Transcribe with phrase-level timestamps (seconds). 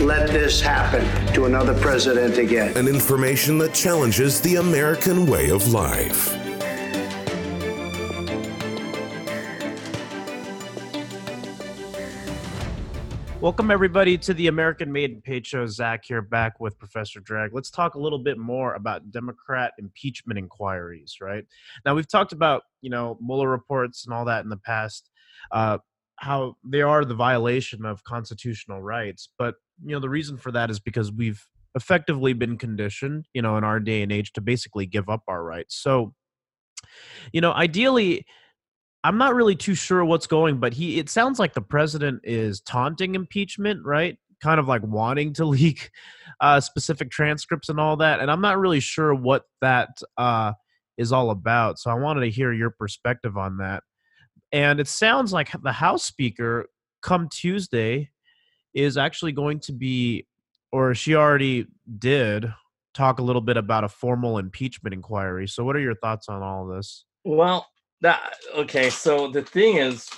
[0.00, 1.04] let this happen
[1.34, 2.76] to another president again.
[2.76, 6.36] And information that challenges the American way of life.
[13.42, 15.66] Welcome everybody to the American Made and Paid Show.
[15.66, 17.52] Zach here, back with Professor Drag.
[17.52, 21.16] Let's talk a little bit more about Democrat impeachment inquiries.
[21.20, 21.44] Right
[21.84, 25.10] now, we've talked about you know Mueller reports and all that in the past,
[25.50, 25.78] uh,
[26.18, 29.30] how they are the violation of constitutional rights.
[29.36, 33.56] But you know the reason for that is because we've effectively been conditioned, you know,
[33.56, 35.76] in our day and age to basically give up our rights.
[35.76, 36.14] So,
[37.32, 38.26] you know, ideally
[39.04, 42.60] I'm not really too sure what's going, but he it sounds like the president is
[42.60, 44.16] taunting impeachment, right?
[44.40, 45.90] Kind of like wanting to leak
[46.40, 48.20] uh, specific transcripts and all that.
[48.20, 50.52] And I'm not really sure what that uh,
[50.98, 51.78] is all about.
[51.78, 53.82] So I wanted to hear your perspective on that.
[54.52, 56.66] And it sounds like the House Speaker,
[57.00, 58.10] come Tuesday,
[58.74, 60.26] is actually going to be,
[60.70, 61.66] or she already
[61.98, 62.52] did,
[62.94, 65.48] talk a little bit about a formal impeachment inquiry.
[65.48, 67.04] So, what are your thoughts on all of this?
[67.24, 67.66] Well,
[68.00, 68.90] that okay.
[68.90, 70.08] So the thing is,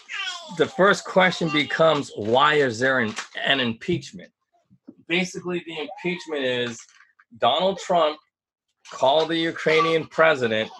[0.57, 4.31] the first question becomes, why is there an, an impeachment?
[5.07, 6.79] Basically, the impeachment is
[7.39, 8.19] Donald Trump
[8.91, 10.71] called the Ukrainian president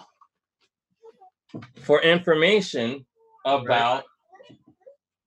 [1.81, 3.05] for information
[3.45, 4.03] about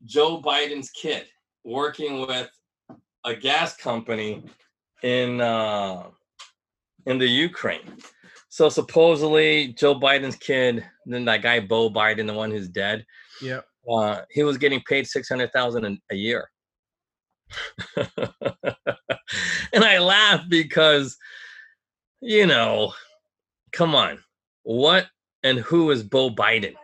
[0.05, 1.27] Joe Biden's kid
[1.69, 2.51] working with
[3.25, 4.43] a gas company
[5.03, 6.05] in uh,
[7.07, 7.97] in the Ukraine.
[8.49, 13.05] So supposedly Joe Biden's kid, then that guy Bo Biden, the one who's dead.
[13.43, 13.61] Yeah.
[13.89, 16.51] Uh, he was getting paid six hundred thousand a year.
[17.97, 21.17] and I laugh because,
[22.21, 22.93] you know,
[23.73, 24.19] come on,
[24.63, 25.07] what
[25.43, 26.75] and who is Bo Biden?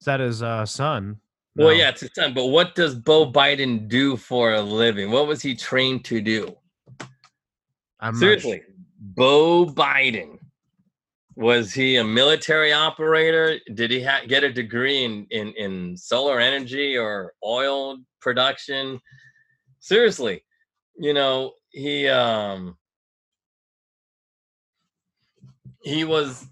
[0.00, 1.20] Is that his uh, son?
[1.54, 1.66] No.
[1.66, 2.32] Well, yeah, it's his son.
[2.34, 5.10] But what does Bo Biden do for a living?
[5.10, 6.56] What was he trained to do?
[8.00, 8.62] I'm Seriously,
[8.98, 10.38] Bo Biden
[11.36, 13.58] was he a military operator?
[13.74, 19.00] Did he ha- get a degree in, in in solar energy or oil production?
[19.80, 20.42] Seriously,
[20.98, 22.76] you know he um
[25.82, 26.46] he was,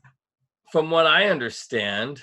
[0.72, 2.22] from what I understand,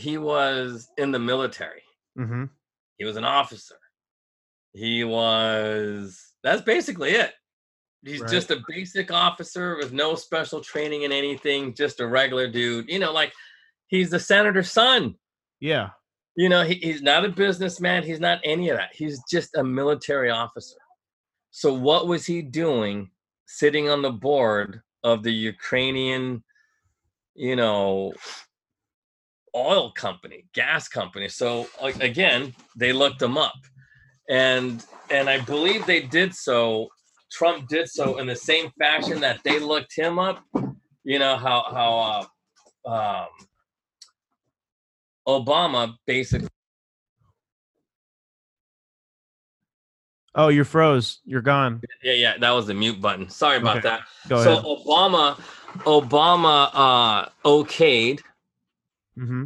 [0.00, 1.82] he was in the military.
[2.18, 2.44] Mm-hmm.
[2.98, 3.76] He was an officer.
[4.72, 6.34] He was.
[6.42, 7.32] That's basically it.
[8.02, 8.30] He's right.
[8.30, 12.88] just a basic officer with no special training in anything, just a regular dude.
[12.88, 13.32] You know, like
[13.88, 15.16] he's the senator's son.
[15.60, 15.90] Yeah.
[16.36, 18.02] You know, he, he's not a businessman.
[18.02, 18.90] He's not any of that.
[18.94, 20.78] He's just a military officer.
[21.50, 23.10] So, what was he doing
[23.46, 26.42] sitting on the board of the Ukrainian,
[27.34, 28.12] you know,
[29.54, 31.28] oil company, gas company?
[31.28, 33.56] So, like, again, they looked him up.
[34.28, 36.88] And and I believe they did so
[37.30, 40.44] Trump did so in the same fashion that they looked him up.
[41.04, 42.28] You know how how
[42.84, 43.28] uh, um,
[45.26, 46.48] Obama basically.
[50.34, 51.20] Oh, you froze.
[51.24, 51.82] You're gone.
[52.02, 53.28] Yeah, yeah, that was the mute button.
[53.28, 53.88] Sorry about okay.
[53.88, 54.02] that.
[54.28, 54.64] Go so ahead.
[54.64, 55.40] Obama,
[55.80, 58.20] Obama uh, okayed
[59.20, 59.44] mm-hmm.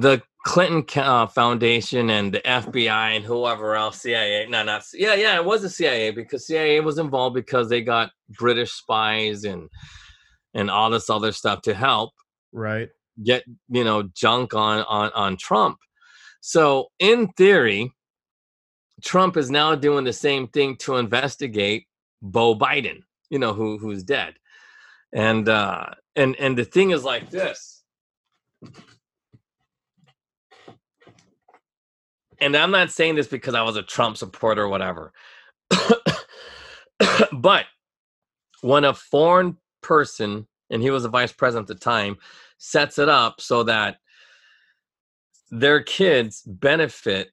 [0.00, 4.46] the Clinton uh, Foundation and the FBI and whoever else, CIA.
[4.48, 5.36] No, not yeah, yeah.
[5.36, 9.68] It was the CIA because CIA was involved because they got British spies and
[10.54, 12.12] and all this other stuff to help
[12.52, 12.88] right
[13.22, 15.78] get you know junk on on on Trump.
[16.40, 17.92] So in theory,
[19.02, 21.86] Trump is now doing the same thing to investigate
[22.22, 24.34] Bo Biden, you know, who who's dead.
[25.12, 27.77] And uh and and the thing is like this
[32.40, 35.12] and I'm not saying this because I was a Trump supporter or whatever.
[37.32, 37.66] but
[38.60, 42.16] when a foreign person, and he was a vice president at the time,
[42.58, 43.96] sets it up so that
[45.50, 47.30] their kids benefit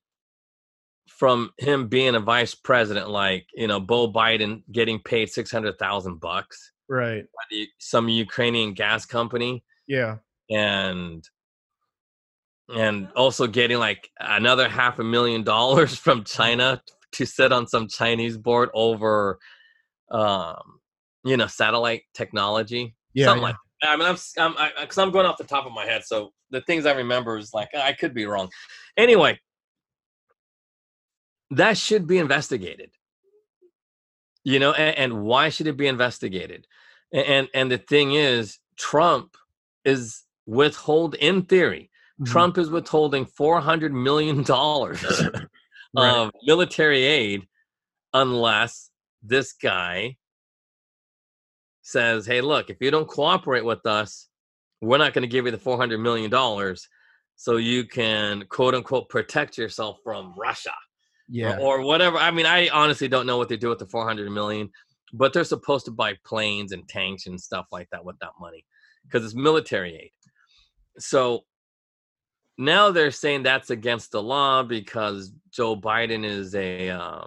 [1.07, 5.77] from him being a vice president, like you know, Bo Biden getting paid six hundred
[5.79, 7.23] thousand bucks, right?
[7.51, 10.17] By some Ukrainian gas company, yeah,
[10.49, 11.27] and
[12.73, 16.81] and also getting like another half a million dollars from China
[17.13, 19.39] to sit on some Chinese board over,
[20.11, 20.79] um,
[21.23, 22.95] you know, satellite technology.
[23.13, 23.47] Yeah, Something yeah.
[23.49, 23.55] like.
[23.83, 24.17] I mean, I'm
[24.57, 27.37] I'm because I'm going off the top of my head, so the things I remember
[27.37, 28.49] is like I could be wrong.
[28.97, 29.39] Anyway,
[31.51, 32.91] that should be investigated.
[34.43, 36.67] You know, and, and why should it be investigated?
[37.13, 39.35] And and the thing is, Trump
[39.83, 41.89] is withhold in theory.
[42.21, 42.27] Mhm.
[42.27, 45.03] Trump is withholding four hundred million dollars
[45.97, 46.13] Right.
[46.13, 47.47] of military aid
[48.13, 48.89] unless
[49.23, 50.17] this guy
[51.81, 54.27] says, "Hey, look, if you don't cooperate with us,
[54.81, 56.87] we're not going to give you the four hundred million dollars,
[57.35, 60.73] so you can quote unquote protect yourself from Russia
[61.29, 61.57] yeah.
[61.57, 64.05] or, or whatever." I mean, I honestly don't know what they do with the four
[64.05, 64.69] hundred million,
[65.13, 68.65] but they're supposed to buy planes and tanks and stuff like that with that money
[69.03, 70.11] because it's military aid.
[70.97, 71.45] So
[72.57, 77.25] now they're saying that's against the law because Joe Biden is a uh,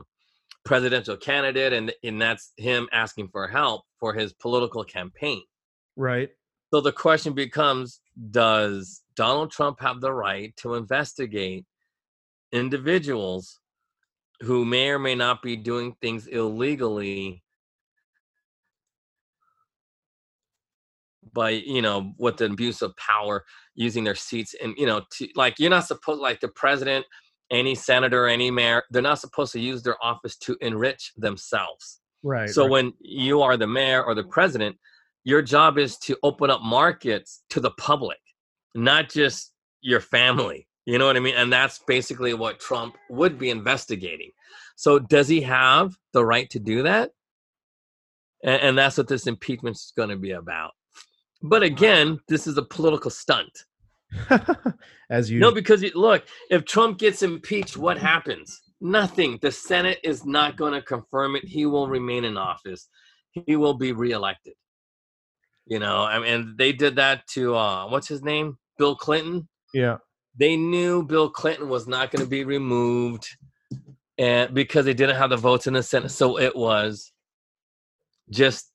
[0.64, 5.42] presidential candidate, and and that's him asking for help for his political campaign.
[5.96, 6.30] right.
[6.72, 8.00] So the question becomes:
[8.30, 11.64] Does Donald Trump have the right to investigate
[12.52, 13.60] individuals
[14.40, 17.42] who may or may not be doing things illegally?
[21.38, 23.44] By you know with the abuse of power
[23.76, 27.06] using their seats and you know to like you're not supposed like the president
[27.52, 32.50] any senator any mayor they're not supposed to use their office to enrich themselves Right.
[32.50, 32.70] so right.
[32.73, 34.76] when you are the mayor or the president
[35.23, 38.19] your job is to open up markets to the public
[38.75, 43.38] not just your family you know what i mean and that's basically what trump would
[43.38, 44.32] be investigating
[44.75, 47.12] so does he have the right to do that
[48.43, 50.73] and, and that's what this impeachment is going to be about
[51.43, 53.64] but again this is a political stunt
[55.11, 58.62] as you no, because you, look, if Trump gets impeached, what happens?
[58.81, 59.38] Nothing.
[59.43, 61.44] The Senate is not going to confirm it.
[61.44, 62.88] He will remain in office.
[63.32, 64.55] He will be reelected.
[65.67, 69.49] You know, I mean, they did that to uh, what's his name, Bill Clinton.
[69.75, 69.99] yeah.
[70.37, 73.26] They knew Bill Clinton was not going to be removed,
[74.19, 77.11] and because they didn't have the votes in the Senate, so it was
[78.31, 78.70] just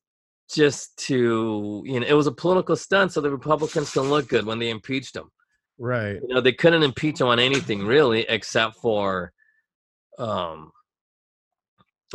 [0.51, 4.45] just to you know it was a political stunt so the republicans can look good
[4.45, 5.29] when they impeached him
[5.79, 6.19] Right.
[6.21, 9.31] you know they couldn't impeach him on anything really except for
[10.19, 10.71] um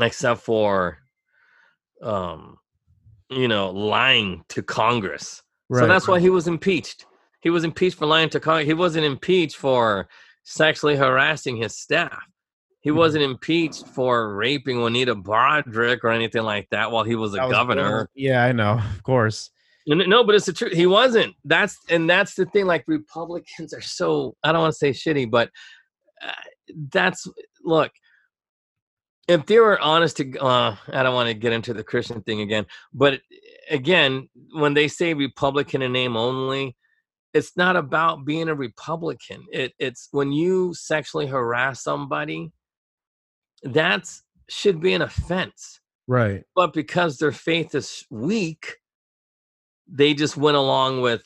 [0.01, 0.99] except for
[2.03, 2.59] um
[3.31, 5.81] you know lying to congress Right.
[5.81, 7.07] so that's why he was impeached
[7.41, 10.09] he was impeached for lying to congress he wasn't impeached for
[10.45, 12.23] sexually harassing his staff
[12.81, 12.95] he Mhm.
[12.97, 17.51] wasn't impeached for raping Juanita Broaddrick or anything like that while he was a was
[17.53, 18.05] governor.
[18.05, 18.79] Bill- Yeah, I know.
[18.95, 19.51] Of course.
[19.87, 20.75] No, no, but it's the truth.
[20.75, 21.35] He wasn't.
[21.45, 22.67] That's and that's the thing.
[22.67, 25.51] Like Republicans are so I don't want to say shitty, but
[26.23, 26.33] uh,
[26.93, 27.27] that's
[27.65, 27.91] look.
[29.29, 32.41] If they were honest to, uh, I don't want to get into the Christian thing
[32.41, 32.65] again.
[32.95, 33.21] But
[33.71, 36.77] again, when they say Republican in name only,
[37.35, 39.45] it's not about being a Republican.
[39.53, 42.51] It, it's when you sexually harass somebody,
[43.63, 46.43] that's should be an offense Right.
[46.55, 48.77] but because their faith is weak
[49.91, 51.23] they just went along with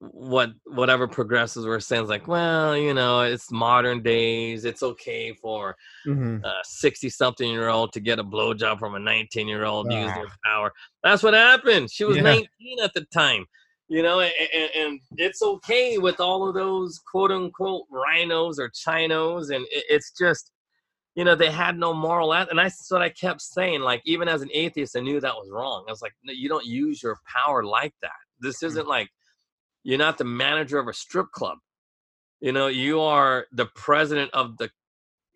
[0.00, 5.32] what whatever progressives were saying it's like well you know it's modern days it's okay
[5.34, 9.64] for hmm a 60 something year old to get a blowjob from a 19 year
[9.64, 10.50] old use their Ah.
[10.50, 12.22] power that's what happened she was Yeah.
[12.22, 12.46] 19
[12.82, 13.44] at the time
[13.88, 18.70] you know and, and, and it's okay with all of those quote unquote RINOs or
[18.70, 20.52] chinos and it, it's just
[21.16, 24.02] you know they had no moral eth- and I- that's what i kept saying like
[24.04, 25.84] even as an atheist i knew that was wrong.
[25.88, 28.12] I was like no, you don't use your power like that.
[28.40, 29.08] This isn't like
[29.82, 31.58] you're not the manager of a strip club.
[32.40, 34.70] You know you are the president of the,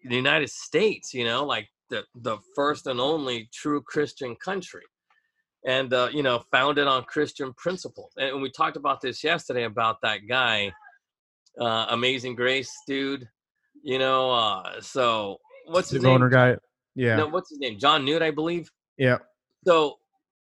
[0.05, 4.83] the united states you know like the the first and only true christian country.
[5.67, 8.13] And uh, you know founded on christian principles.
[8.17, 10.73] And we talked about this yesterday about that guy
[11.61, 13.29] uh, amazing grace dude
[13.83, 16.57] you know uh, so what's his name owner guy.
[16.95, 17.17] Yeah.
[17.17, 19.19] no what's his name john newt i believe Yeah.
[19.67, 19.97] so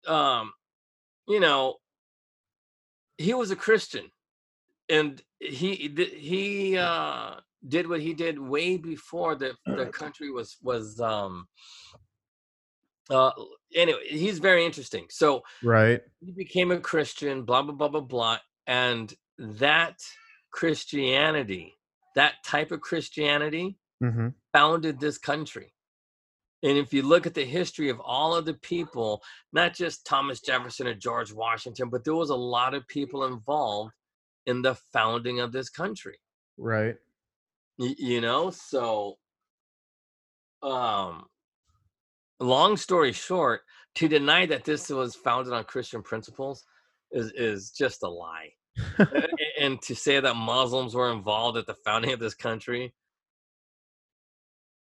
[0.08, 0.52] um
[1.28, 1.76] you know
[3.18, 4.12] he was a christian
[4.90, 5.76] and he
[6.18, 7.36] he uh
[7.68, 11.48] did what he did way before the the country was was um
[13.10, 13.32] uh
[13.76, 16.02] anyway he's very interesting so Right.
[16.20, 18.38] he became a christian blah blah blah blah blah
[18.68, 20.00] and that
[20.52, 21.76] christianity
[22.16, 25.74] that type of christianity hmm founded this country.
[26.64, 30.42] And if you look at the history of all of the people, not just Thomas
[30.42, 33.94] Jefferson or George Washington, but there was a lot of people involved
[34.46, 36.18] in the founding of this country.
[36.58, 36.98] Right.
[37.80, 39.18] Y- you know, so
[40.62, 41.26] um,
[42.40, 43.62] long story short,
[43.96, 46.64] to deny that this was founded on Christian principles
[47.12, 48.52] is is just a lie.
[49.60, 52.94] and to say that Muslims were involved at the founding of this country,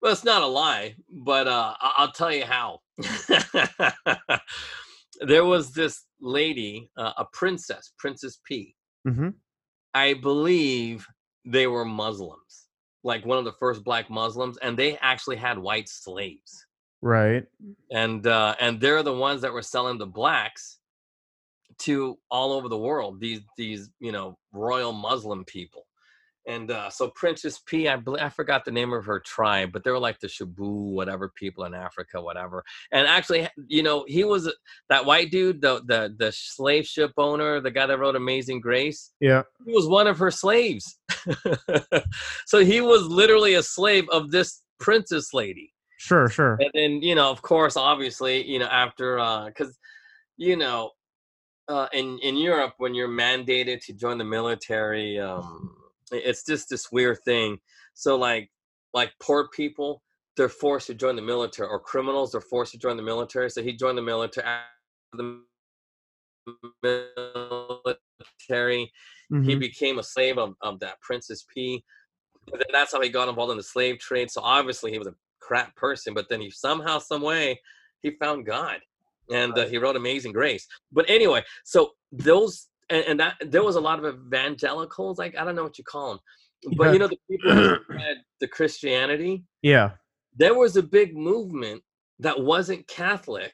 [0.02, 2.82] well, it's not a lie, but uh, I'll tell you how.
[5.22, 8.76] there was this lady, uh, a princess, Princess P.
[9.06, 9.30] hmm
[9.94, 11.08] I believe
[11.46, 12.68] they were Muslims,
[13.04, 16.66] like one of the first black Muslims, and they actually had white slaves.
[17.02, 17.46] Right.
[17.92, 20.80] and uh, and they're the ones that were selling the blacks
[21.80, 23.20] to all over the world.
[23.20, 25.87] These these you know royal Muslim people,
[26.48, 29.84] and uh, so Princess P, I believe I forgot the name of her tribe, but
[29.84, 32.64] they were like the Shabu whatever people in Africa, whatever.
[32.92, 34.52] And actually, you know, he was
[34.90, 39.12] that white dude, the the the slave ship owner, the guy that wrote Amazing Grace.
[39.20, 39.44] Yeah.
[39.66, 40.98] He was one of her slaves,
[42.46, 46.30] so he was literally a slave of this princess lady Sure.
[46.30, 46.58] Sure.
[46.60, 49.76] and then you know of course obviously you know after uh because
[50.38, 50.92] you know
[51.68, 55.76] uh in in europe when you're mandated to join the military um
[56.12, 57.58] it's just this weird thing.
[57.94, 58.50] So like
[58.94, 60.02] like poor people
[60.38, 63.62] they're forced to join the military or criminals are forced to join the military so
[63.62, 64.46] he joined the military
[65.14, 65.42] the
[66.84, 68.92] military.
[69.30, 69.60] He Mhm.
[69.60, 71.84] became a slave of, of that princess p
[72.52, 75.08] and then that's how he got involved in the slave trade so obviously he was
[75.08, 77.60] a crap person but then he somehow some way
[78.02, 78.80] he found god
[79.30, 80.66] and uh, he wrote amazing grace.
[80.92, 85.44] But anyway so those and, and that there was a lot of evangelicals like i
[85.44, 86.20] don't know what you call them
[86.78, 86.94] but Yeah.
[86.94, 89.92] you know the people who spread the christianity Yeah.
[90.36, 91.82] there was a big movement
[92.20, 93.54] that wasn't catholic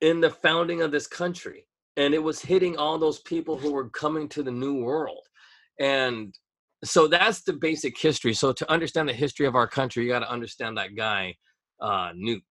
[0.00, 1.66] in the founding of this country
[1.96, 5.26] and it was hitting all those people who were coming to the new world
[5.80, 6.34] and
[6.84, 10.18] so that's the basic history so to understand the history of our country you got
[10.20, 11.34] to understand that guy
[11.80, 12.42] uh newt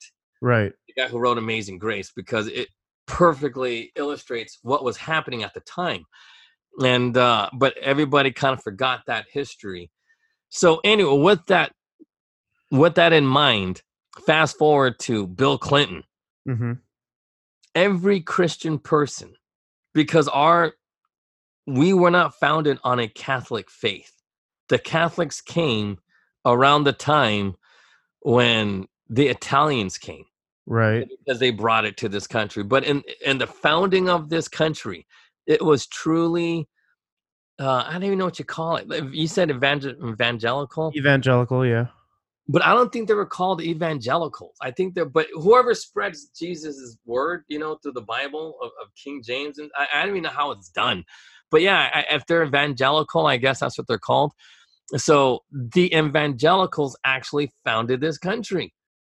[0.42, 0.74] Right.
[0.88, 2.68] the guy who wrote amazing grace because it
[3.06, 6.06] perfectly illustrates what was happening at the time
[6.82, 9.92] and uh but everybody kind of forgot that history.
[10.50, 11.74] So anyway with that
[12.72, 13.82] with that in mind
[14.26, 16.04] fast forward to bill clinton.
[16.46, 16.74] Hmm
[17.76, 19.34] every Christian person
[19.94, 20.74] because our
[21.66, 24.12] we were not founded on a Catholic faith.
[24.70, 26.00] The Catholics came
[26.46, 27.56] around the time
[28.20, 30.26] when the Italians came
[30.66, 31.08] Right.
[31.26, 32.64] because they brought it to this country.
[32.64, 35.06] But in in the founding of this country,
[35.46, 36.68] it was truly
[37.60, 38.88] uh, I don't even know what you call it.
[39.14, 41.66] You said evangel- evangelical Evangelical.
[41.66, 41.88] Yeah.
[42.48, 44.56] but I don't think they were called evangelicals.
[44.62, 48.88] I think they're, but whoever spreads Jesus' word, you know, through the Bible of, of
[49.02, 51.06] King James, and I, I don't even know how it's done.
[51.52, 54.34] But yeah, I, if they're evangelical, I guess that's what they're called.
[54.98, 58.74] So the evangelicals actually founded this country.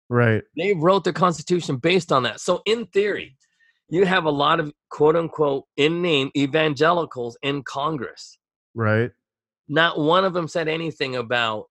[0.08, 0.42] Right.
[0.56, 2.40] They wrote the Constitution based on that.
[2.40, 3.36] So in theory,
[3.90, 8.38] you have a lot of quote unquote in name evangelicals in Congress.
[8.74, 9.10] Right.
[9.68, 11.66] Not one of them said anything about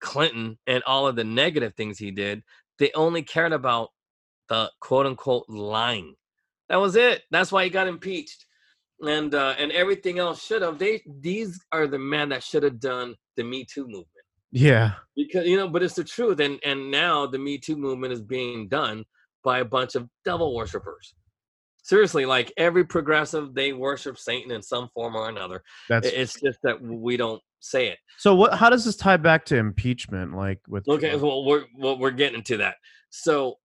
[0.00, 2.42] Clinton and all of the negative things he did.
[2.78, 3.90] They only cared about
[4.48, 6.14] the quote unquote lying.
[6.68, 7.22] That was it.
[7.30, 8.46] That's why he got impeached.
[9.04, 10.78] And uh, and everything else should have.
[10.78, 14.11] They these are the men that should have done the Me Too movement
[14.52, 14.92] Yeah.
[15.16, 15.68] because you know.
[15.68, 16.38] But it's the truth.
[16.40, 19.04] And and now the Me Too movement is being done
[19.42, 21.14] by a bunch of devil worshippers.
[21.82, 25.62] Seriously, like every progressive, they worship Satan in some form or another.
[25.88, 27.98] That's It's just that we don't say it.
[28.18, 28.34] so.
[28.34, 28.54] What?
[28.54, 30.36] How does this tie back to impeachment?
[30.36, 32.76] Like with Okay, well, we're well, we're getting to that.
[33.10, 33.56] So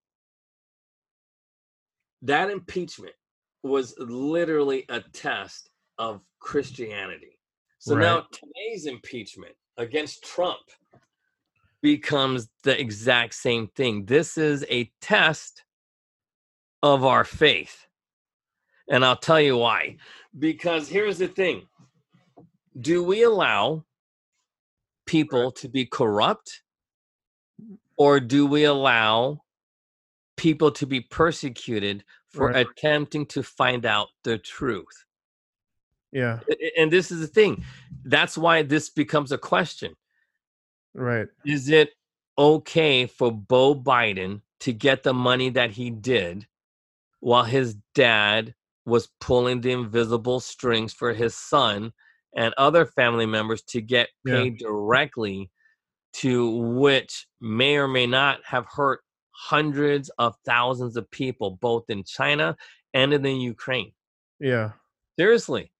[2.23, 3.13] that impeachment
[3.63, 7.37] was literally a test of Christianity.
[7.79, 10.59] So now today's impeachment against Trump
[11.81, 14.05] becomes the exact same thing.
[14.05, 15.63] This is a test
[16.83, 17.87] of our faith.
[18.89, 19.97] And I'll tell you why.
[20.37, 21.67] Because here's the thing
[22.79, 23.83] do we allow
[25.05, 26.61] people to be corrupt
[27.97, 29.41] or do we allow
[30.35, 32.67] people to be persecuted for Right.
[32.67, 35.05] attempting to find out the truth
[36.11, 36.39] Yeah.
[36.77, 37.63] And this is the thing
[38.05, 39.93] that's why this becomes a question
[40.93, 41.27] Right.
[41.45, 41.91] is it
[42.37, 46.47] okay for Bo Biden to get the money that he did
[47.19, 48.53] while his dad
[48.85, 51.91] was pulling the invisible strings for his son
[52.35, 54.35] and other family members to get Yeah.
[54.35, 55.49] paid directly
[56.13, 62.03] to which may or may not have hurt hundreds of thousands of people both in
[62.03, 62.55] China
[62.93, 63.91] and in the Ukraine
[64.39, 64.71] Yeah.
[65.19, 65.71] Seriously,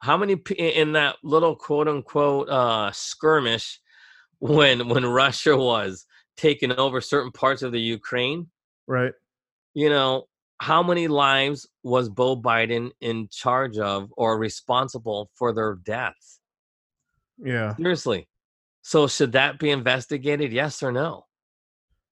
[0.00, 3.80] how many in that little quote unquote uh, skirmish
[4.38, 8.48] when when Russia was taking over certain parts of the Ukraine.
[8.86, 9.12] Right.
[9.74, 10.24] You know,
[10.58, 16.40] how many lives was Bo Biden in charge of or responsible for their deaths?
[17.38, 17.74] Yeah.
[17.76, 18.28] Seriously.
[18.82, 20.52] So should that be investigated?
[20.52, 21.26] Yes or no?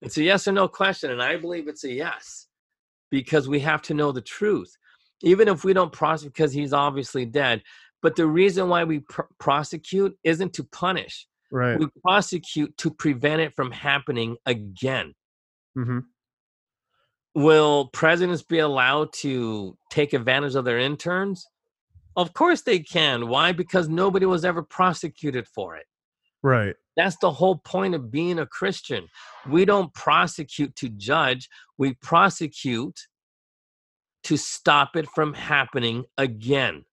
[0.02, 2.48] It's a yes or no question, and I believe it's a yes
[3.10, 4.76] because we have to know the truth,
[5.24, 7.62] even if we don't prosecute because he's obviously dead.
[8.02, 11.26] But the reason why we pr- prosecute isn't to punish.
[11.50, 11.78] Right.
[11.78, 15.14] We prosecute to prevent it from happening again.
[15.76, 16.00] Mm-hmm.
[17.34, 21.46] Will presidents be allowed to take advantage of their interns?
[22.16, 23.28] Of course they can.
[23.28, 23.52] Why?
[23.52, 25.86] Because nobody was ever prosecuted for it.
[26.42, 26.76] Right.
[26.96, 29.08] That's the whole point of being a Christian.
[29.48, 33.00] We don't prosecute to judge, we prosecute
[34.24, 36.84] to stop it from happening again.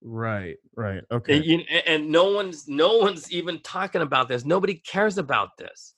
[0.00, 0.56] Right.
[0.76, 0.98] Right.
[0.98, 1.42] And, Okay.
[1.42, 4.44] you- and no one's no one's even talking about this.
[4.44, 5.94] Nobody cares about this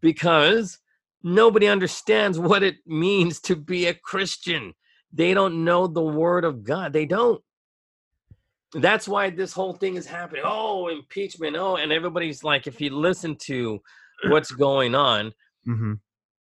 [0.00, 0.78] because
[1.22, 4.74] nobody understands what it means to be a Christian.
[5.12, 6.92] They don't know the word of God.
[6.92, 7.42] They don't.
[8.74, 10.42] That's why this whole thing is happening.
[10.44, 11.56] Oh, impeachment.
[11.56, 13.80] Oh, and everybody's like, if you listen to
[14.28, 15.32] what's going on,
[15.66, 15.94] Mm-hmm.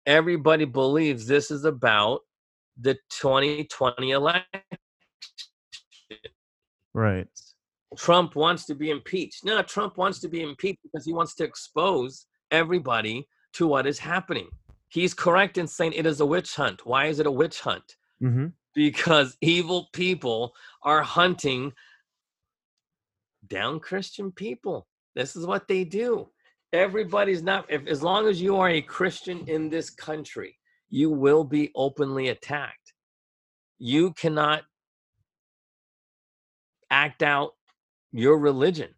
[0.06, 2.20] everybody believes this is about
[2.80, 4.60] the 2020 election.
[6.92, 7.28] Right.
[7.96, 9.44] Trump wants to be impeached.
[9.44, 13.98] No, Trump wants to be impeached because he wants to expose everybody to what is
[13.98, 14.48] happening.
[14.88, 16.86] He's correct in saying it is a witch hunt.
[16.86, 17.96] Why is it a witch hunt?
[18.22, 18.46] Mm-hmm.
[18.74, 21.72] Because evil people are hunting
[23.48, 24.86] down Christian people.
[25.14, 26.28] This is what they do.
[26.72, 30.56] Everybody's not, if, as long as you are a Christian in this country,
[30.94, 32.92] you will be openly attacked.
[33.78, 34.62] You cannot
[36.90, 37.52] act out
[38.12, 38.94] your religion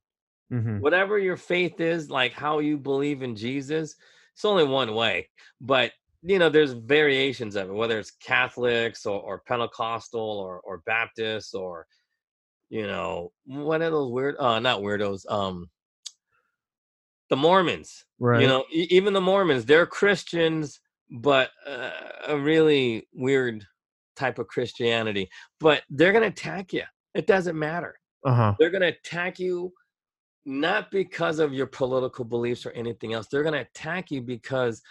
[0.52, 0.78] Mm-hmm.
[0.78, 3.96] whatever your faith is, like how you believe in Jesus,
[4.32, 5.28] it's only one way.
[5.60, 5.90] But
[6.22, 11.52] you know, there's variations of it, whether it's Catholics or, or Pentecostal or or Baptists
[11.52, 11.88] or
[12.70, 15.68] you know, what are those weird uh not weirdos, um
[17.28, 18.04] the Mormons.
[18.20, 18.42] Right.
[18.42, 20.78] You know, even the Mormons, they're Christians,
[21.10, 21.90] but uh,
[22.28, 23.64] a really weird
[24.16, 25.28] type of Christianity.
[25.60, 26.82] But they're gonna attack you.
[27.14, 28.54] It doesn't matter Uh huh.
[28.58, 29.72] they're going to attack you
[30.44, 33.26] not because of your political beliefs or anything else.
[33.28, 34.82] They're going to attack you because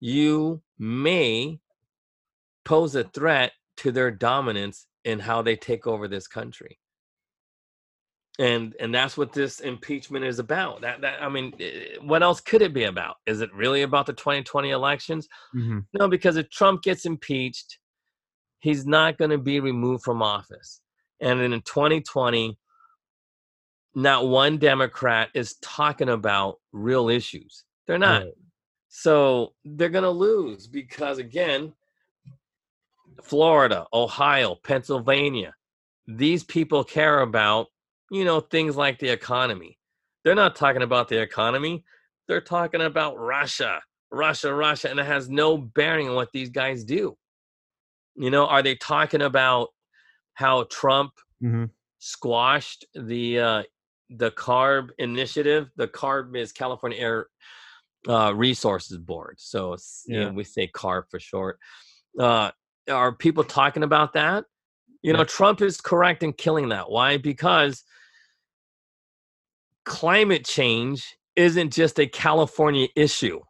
[0.00, 1.60] you may
[2.64, 6.78] pose a threat to their dominance in how they take over this country.
[8.38, 10.80] And and that's what this impeachment is about.
[10.82, 13.16] That that I mean, eh, what else could it be about?
[13.26, 15.28] Is it really about the 2020 elections?
[15.54, 15.80] Mm-hmm.
[15.98, 17.78] No, because if Trump gets impeached,
[18.60, 20.80] he's not going to be removed from office.
[21.20, 22.56] And in 2020,
[23.94, 27.64] not one Democrat is talking about real issues.
[27.86, 28.22] They're not.
[28.22, 28.32] Right.
[28.88, 31.72] So they're going to lose because, again,
[33.22, 35.54] Florida, Ohio, Pennsylvania,
[36.06, 37.66] these people care about,
[38.10, 39.78] you know, things like the economy.
[40.24, 41.84] They're not talking about the economy.
[42.26, 46.84] They're talking about Russia, Russia, Russia, and it has no bearing on what these guys
[46.84, 47.16] do.
[48.16, 49.68] You know, are they talking about
[50.34, 51.66] how Trump Mm-hmm.
[52.00, 53.62] squashed the uh,
[54.10, 55.70] the CARB initiative?
[55.76, 57.26] The CARB is California Air
[58.08, 61.58] uh, Resources Board, so it's, you know, we say CARB for short.
[62.18, 62.50] Uh,
[62.90, 64.44] are people talking about that?
[65.02, 65.24] You know, Yeah.
[65.26, 66.90] Trump is correct in killing that.
[66.90, 67.18] Why?
[67.18, 67.84] Because
[69.88, 73.40] climate change isn't just a California issue.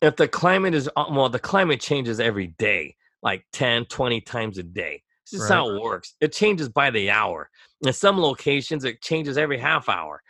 [0.00, 4.58] If the climate is, uh, well, the climate changes every day, like 10, 20 times
[4.58, 5.02] a day.
[5.30, 6.14] This is how it works.
[6.20, 7.48] It changes by the hour.
[7.84, 10.22] In some locations, it changes every half hour.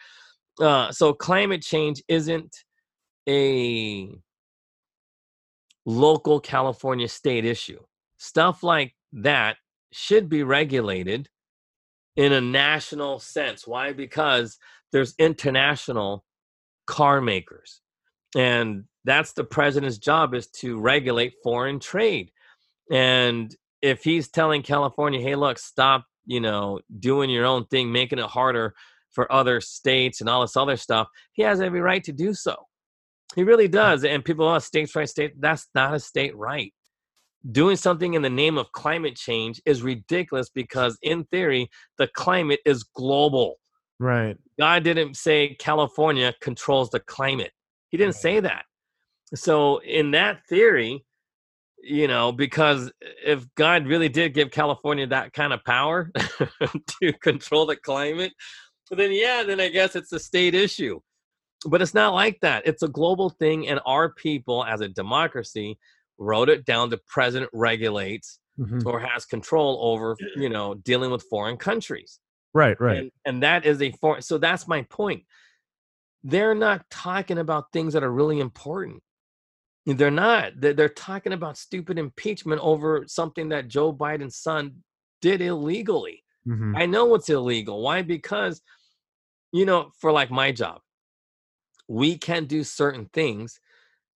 [0.60, 2.54] Uh, so climate change isn't
[3.28, 4.10] a
[5.84, 7.80] local California state issue.
[8.16, 9.56] Stuff like that
[9.92, 11.28] should be regulated
[12.16, 13.66] in a national sense.
[13.66, 13.92] Why?
[13.92, 14.58] Because
[14.92, 16.24] there's international
[16.86, 17.80] car makers.
[18.36, 22.30] And that's the president's job is to regulate foreign trade.
[22.90, 28.18] And if he's telling California, hey, look, stop, you know, doing your own thing, making
[28.18, 28.74] it harder
[29.10, 32.56] for other states and all this other stuff, he has every right to do so.
[33.34, 33.72] He really hmm.
[33.72, 34.04] does.
[34.04, 36.72] And people, oh, states right, state, that's not a state right.
[37.50, 42.60] Doing something in the name of climate change is ridiculous because, in theory, the climate
[42.64, 43.56] is global.
[43.98, 44.36] Right.
[44.58, 47.52] God didn't say California controls the climate.
[47.90, 48.64] He didn't say that.
[49.34, 51.04] So, in that theory,
[51.82, 52.92] you know, because
[53.24, 56.10] if God really did give California that kind of power
[57.02, 58.32] to control the climate,
[58.90, 61.00] then yeah, then I guess it's a state issue.
[61.66, 62.66] but it's not like that.
[62.66, 65.78] It's a global thing, and our people, as a democracy,
[66.18, 66.90] wrote it down.
[66.90, 68.84] The president regulates Mhm.
[68.84, 72.20] or has control over, you know, dealing with foreign countries.
[72.54, 72.98] Right, right.
[72.98, 74.20] And, and that is a form.
[74.20, 75.24] So that's my point.
[76.24, 79.02] They're not talking about things that are really important.
[79.86, 80.52] They're not.
[80.56, 84.84] They're, they're talking about stupid impeachment over something that Joe Biden's son
[85.20, 86.24] did illegally.
[86.46, 86.76] Mhm.
[86.76, 87.82] I know it's illegal.
[87.82, 88.02] Why?
[88.02, 88.62] Because,
[89.52, 90.80] you know, for like my job,
[91.88, 93.60] we can do certain things,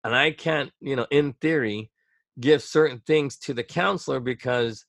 [0.04, 1.90] and I can't, you know, in theory,
[2.40, 4.84] give certain things to the counselor because,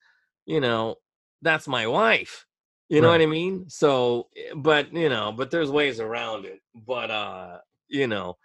[0.46, 0.96] you know,
[1.42, 2.47] that's my wife.
[2.90, 3.16] You know Right.
[3.20, 3.70] what I mean?
[3.70, 6.62] So, eh, but you know, but there's ways around it.
[6.74, 8.38] But uh, you know,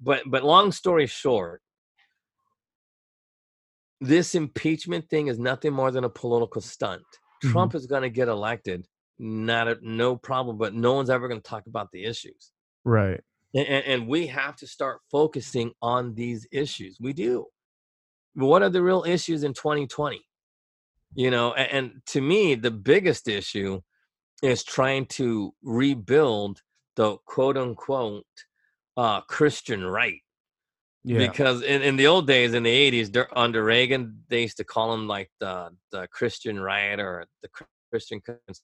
[0.00, 1.62] but but long story short,
[4.00, 7.02] this impeachment thing is nothing more than a political stunt.
[7.42, 7.50] Mhm.
[7.50, 8.86] Trump is going to get elected,
[9.18, 12.52] not a, no problem, but no one's ever going to talk about the issues.
[12.84, 13.20] Right.
[13.54, 16.98] And, and, and we have to start focusing on these issues.
[17.00, 17.46] We do.
[18.34, 20.20] What are the real issues in 2020?
[21.14, 23.80] You know, and, and to me, the biggest issue
[24.42, 26.62] is trying to rebuild
[26.96, 28.24] the quote unquote
[28.96, 30.20] uh, Christian right
[31.04, 31.18] Yeah.
[31.18, 34.90] because in, in the old days in the 80s under reagan they used to call
[34.90, 37.48] them like the the christian right or the
[37.90, 38.62] christian conservatives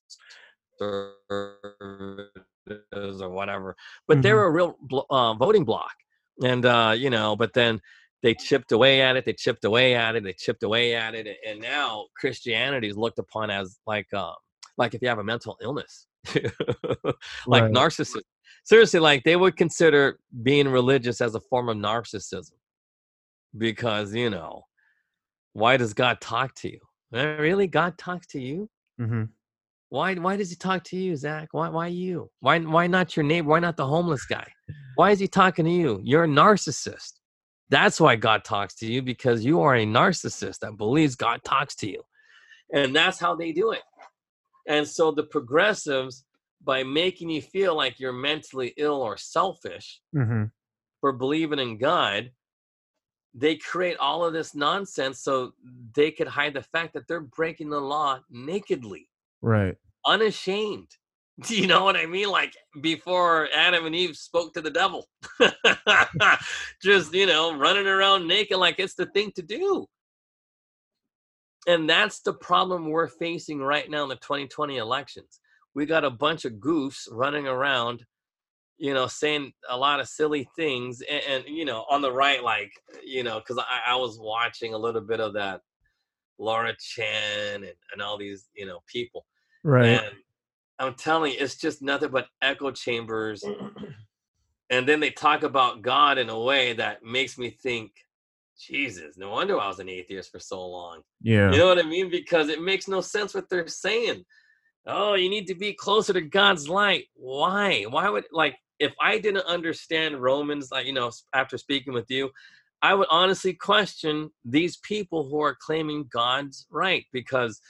[3.23, 3.77] or whatever
[4.09, 4.35] but they Mhm.
[4.35, 4.77] were a real
[5.11, 5.95] uh, voting block
[6.43, 7.81] and uh you know but then
[8.25, 11.37] they chipped away at it they chipped away at it they chipped away at it
[11.47, 14.35] and now christianity is looked upon as like um
[14.77, 16.07] like if you have a mental illness.
[17.47, 17.73] Like Right.
[17.73, 18.23] narcissism
[18.65, 22.53] seriously like they would consider being religious as a form of narcissism
[23.59, 24.63] because you know
[25.53, 26.81] why does god talk to you?
[27.15, 27.67] Eh, really?
[27.67, 28.69] God talks to you?
[29.01, 29.25] Mm-hmm.
[29.91, 31.49] why why does he talk to you zach?
[31.53, 32.31] Why why you?
[32.41, 33.49] Why why not your neighbor?
[33.51, 34.49] Why not the homeless guy?
[34.97, 36.01] Why is he talking to you?
[36.03, 37.13] You're a narcissist
[37.71, 41.75] that's why god talks to you because you are a narcissist that believes god talks
[41.75, 42.03] to you
[42.73, 43.83] and that's how they do it
[44.69, 46.25] and so the progressives
[46.63, 50.45] by making you feel like you're mentally ill or selfish hmm
[51.05, 52.31] for believing in God,
[53.35, 55.53] they create all of this nonsense so
[55.95, 59.11] they could hide the fact that they're breaking the law nakedly,
[59.43, 59.77] Right.
[60.07, 60.89] unashamed.
[61.43, 62.31] Do you know what I mean?
[62.31, 65.09] Like before Adam and Eve spoke to the devil,
[66.83, 69.87] just, you know, running around naked like it's the thing to do.
[71.67, 75.41] And that's the problem we're facing right now in the 2020 elections.
[75.75, 78.05] We got a bunch of goofs running around
[78.77, 82.43] you know, saying a lot of silly things, and, and you know, on the right,
[82.43, 82.73] like
[83.05, 85.61] you know, because I, I was watching a little bit of that
[86.39, 89.27] Laura Chen and, and all these you know people,
[89.63, 89.87] Right.
[89.87, 90.17] and
[90.79, 93.45] I'm telling you, it's just nothing but echo chambers.
[94.71, 97.93] and then they talk about God in a way that makes me think,
[98.59, 101.03] Jesus, no wonder I was an atheist for so long.
[101.23, 101.51] yeah.
[101.51, 102.11] You know what I mean?
[102.11, 104.25] Because it makes no sense what they're saying.
[104.87, 107.07] Oh, you need to be closer to God's light.
[107.15, 107.85] Why?
[107.89, 112.31] Why would like if I didn't understand Romans, like you know, after speaking with you,
[112.83, 117.61] I would honestly question these people who are claiming God's right because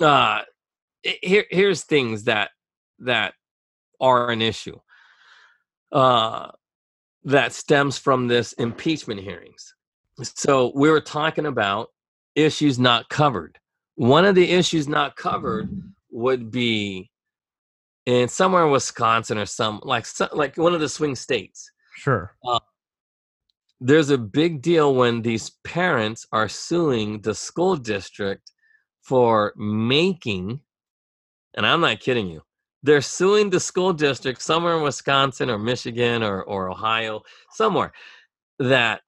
[0.00, 0.40] uh
[1.22, 2.50] here here's things that
[3.00, 3.34] that
[4.00, 4.78] are an issue.
[5.92, 6.50] Uh
[7.24, 9.74] that stems from this impeachment hearings.
[10.22, 11.88] So we were talking about
[12.36, 13.58] issues not covered.
[13.96, 15.68] One of the issues not covered
[16.10, 17.10] would be
[18.06, 21.70] in somewhere in Wisconsin or some like like one of the swing states.
[21.96, 22.36] Sure.
[23.80, 28.52] There's a big deal when these parents are suing the school district
[29.02, 30.60] for making
[31.56, 32.42] and I'm not kidding you.
[32.82, 37.92] They're suing the school district somewhere in Wisconsin or Michigan or, or Ohio, somewhere
[38.58, 39.00] that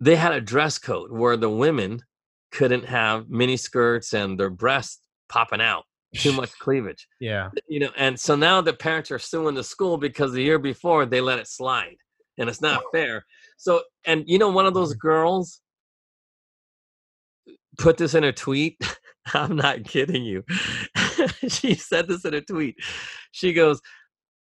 [0.00, 2.02] they had a dress code where the women
[2.52, 5.84] couldn't have mini skirts and their breasts popping out,
[6.16, 7.06] too much cleavage.
[7.20, 7.50] Yeah.
[7.68, 11.06] You know, and so now the parents are suing the school because the year before
[11.06, 11.96] they let it slide.
[12.38, 12.88] And it's not oh.
[12.92, 13.24] fair.
[13.56, 15.08] So and you know one of those mm-hmm.
[15.08, 15.60] girls
[17.78, 18.78] put this in a tweet.
[19.34, 20.44] I'm not kidding you.
[21.48, 22.76] she said this in a tweet.
[23.32, 23.80] She goes,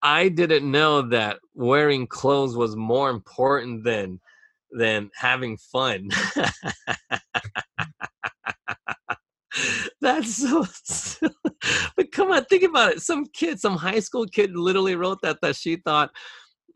[0.02, 4.20] I didn't know that wearing clothes was more important than
[4.70, 6.08] than having fun.
[10.00, 10.66] That's so.
[11.96, 13.00] But come on, think about it.
[13.00, 16.10] Some kid, some high school kid literally wrote that that she thought,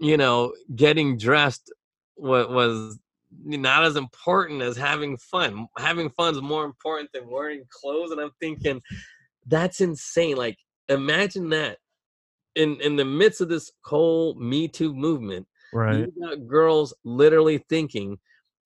[0.01, 1.71] you know, getting dressed
[2.17, 2.99] was, was
[3.45, 5.67] not as important as having fun.
[5.77, 8.13] Having fun is more important than wearing clothes.
[8.13, 8.81] And I'm thinking,
[9.47, 10.37] that's insane.
[10.37, 11.79] Like, imagine that.
[12.57, 15.99] in in the midst of this whole Me Too movement, Right.
[15.99, 18.19] you got girls literally thinking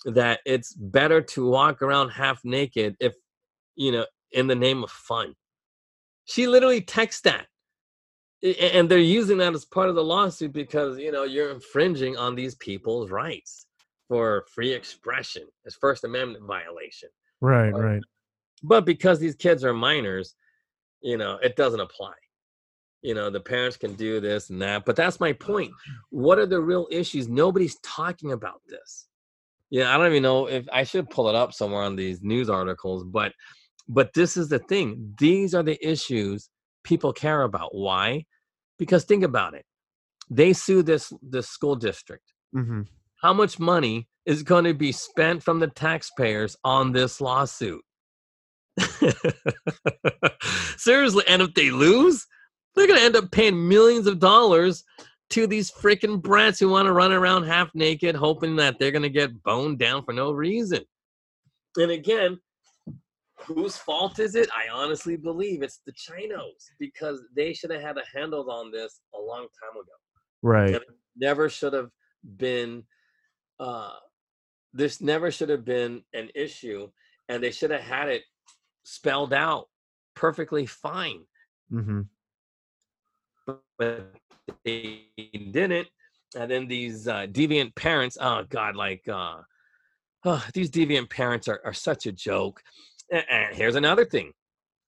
[0.07, 3.13] that it's better to walk around half naked if
[3.77, 5.35] you know in the name of fun.
[6.25, 7.47] She literally texts that.
[8.73, 12.35] And they're using that as part of the lawsuit because you know you're infringing on
[12.35, 13.67] these people's rights
[14.09, 15.45] for free expression.
[15.65, 17.09] It's First Amendment violation.
[17.41, 17.71] Right.
[17.71, 17.85] Right.
[17.95, 18.03] Right.
[18.63, 20.35] But because these kids are minors,
[21.03, 22.13] you know, it doesn't apply.
[23.03, 24.85] You know, the parents can do this and that.
[24.85, 25.73] But that's my point.
[26.11, 27.29] What are the real issues?
[27.29, 29.09] Nobody's talking about this.
[29.71, 32.49] Yeah, I don't even know if I should pull it up somewhere on these news
[32.49, 33.33] articles, but
[33.89, 35.15] but this is the thing.
[35.19, 36.49] These are the issues
[36.85, 37.75] people care about.
[37.75, 38.27] Why?
[38.79, 39.65] Because think about it.
[40.31, 42.25] They sue this this school district.
[42.55, 42.83] Mm-hmm.
[43.23, 47.83] How much money is going to be spent from the taxpayers on this lawsuit?
[50.77, 52.27] Seriously, and if they lose,
[52.75, 54.85] they're going to end up paying millions of dollars
[55.31, 59.03] to these freaking brats who want to run around half naked, hoping that they're going
[59.03, 60.81] to get boned down for no reason.
[61.77, 62.39] And again,
[63.39, 64.49] whose fault is it?
[64.55, 69.01] I honestly believe it's the Chinos because they should have had a handle on this
[69.15, 69.93] a long time ago
[70.43, 70.81] Right.
[71.17, 71.91] never should have
[72.37, 72.85] been
[73.61, 73.95] uh
[74.73, 76.89] this never should have been an issue
[77.29, 78.23] and they should have had it
[78.85, 79.69] spelled out
[80.15, 81.23] perfectly fine
[81.73, 82.03] Mm-hmm.
[83.79, 84.13] but
[84.65, 85.07] they
[85.51, 85.89] didn't
[86.37, 89.37] and then these uh, deviant parents oh god like uh
[90.25, 92.63] oh, these deviant parents are, are such a joke
[93.13, 94.33] A- and here's another thing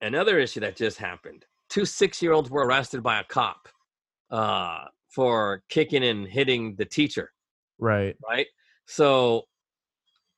[0.02, 3.68] another issue that just happened two six year olds were arrested by a cop
[4.30, 7.30] uh for kicking and hitting the teacher
[7.78, 8.16] Right.
[8.28, 8.46] right?
[8.86, 9.44] So,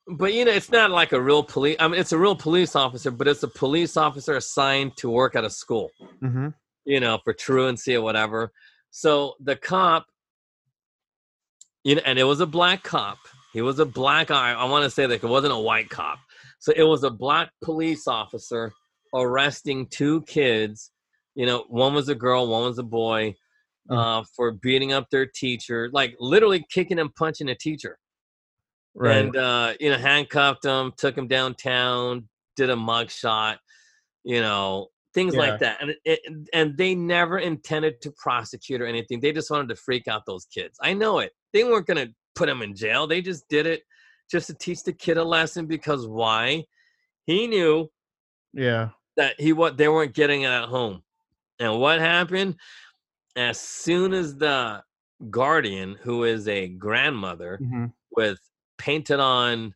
[0.09, 1.77] but you know, it's not like a real police.
[1.81, 5.35] I mean, it's a real police officer, but it's a police officer assigned to work
[5.37, 5.91] at a school,
[6.23, 6.49] Mm-hmm.
[6.85, 8.53] you know, for truancy or whatever.
[8.91, 10.07] So the cop,
[11.85, 13.19] you know, and it was a black cop.
[13.53, 14.31] He was a black.
[14.31, 16.19] I, I want to say that it wasn't a white cop.
[16.59, 18.73] So it was a black police officer
[19.15, 20.91] arresting two kids.
[21.35, 23.35] You know, one was a girl, one was a boy,
[23.89, 23.97] Mm.
[24.21, 27.99] uh, for beating up their teacher, like literally kicking and punching a teacher
[28.99, 29.17] Right.
[29.19, 33.59] and uh, you know handcuffed him, took him downtown, did a mug shot,
[34.25, 35.41] you know things Yeah.
[35.41, 36.21] like that, and it,
[36.53, 39.21] and they never intended to prosecute or anything.
[39.21, 40.79] They just wanted to freak out those kids.
[40.83, 41.33] I know it.
[41.53, 43.07] They weren't gonna put him in jail.
[43.07, 43.83] They just did it
[44.31, 46.65] just to teach the kid a lesson because why?
[47.27, 47.91] He knew
[48.53, 48.91] yeah.
[49.17, 51.03] that he what they weren't getting it at home.
[51.59, 52.57] And what happened?
[53.37, 54.83] As soon as the
[55.31, 57.87] guardian, who is a grandmother Mm-hmm.
[58.11, 58.39] with
[58.79, 59.75] painted on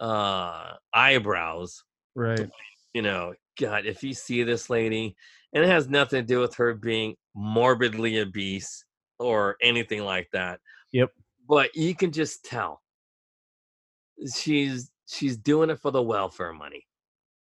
[0.00, 2.50] uh eyebrows, Right.
[2.92, 5.16] you know, God, if you see this lady,
[5.52, 8.84] and it has nothing to do with her being morbidly obese
[9.18, 10.60] or anything like that.
[10.92, 11.12] Yep.
[11.48, 12.82] But you can just tell
[14.34, 16.86] she's she's doing it for the welfare money.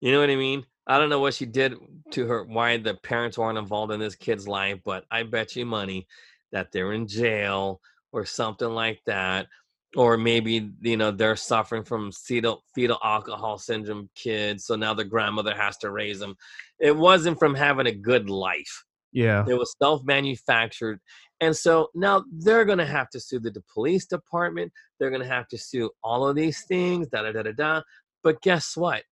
[0.02, 0.66] You know what I mean?
[0.86, 1.76] I don't know what she did
[2.12, 5.66] to her, why the parents weren't involved in this kid's life, but I bet you
[5.66, 6.08] money
[6.52, 7.80] that they're in jail
[8.12, 9.48] or something like that.
[9.96, 14.66] Or maybe, you know, they're suffering from fetal, fetal alcohol syndrome kids.
[14.66, 16.36] So now the grandmother has to raise them.
[16.80, 18.86] It wasn't from having a good life.
[19.12, 19.46] Yeah.
[19.48, 21.00] It was self manufactured.
[21.40, 24.72] And so now they're going to have to sue the, police department.
[25.00, 27.82] They're going to have to sue all of these things, da da da da da.
[28.24, 29.04] But guess what?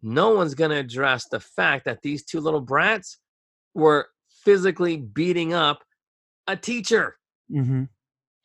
[0.00, 3.18] No one's going to address the fact that these two little brats
[3.74, 4.06] were
[4.44, 5.82] physically beating up
[6.46, 7.16] a teacher.
[7.50, 7.84] Mm-hmm.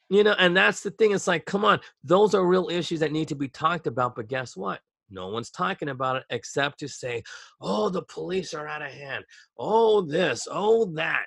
[0.09, 1.11] You know, and that's the thing.
[1.11, 4.15] It's like, come on, those are real issues that need to be talked about.
[4.15, 4.81] But guess what?
[5.11, 7.23] No one's talking about it except to say,
[7.61, 9.23] oh, the police are out of hand.
[9.57, 11.25] Oh, this, oh, that.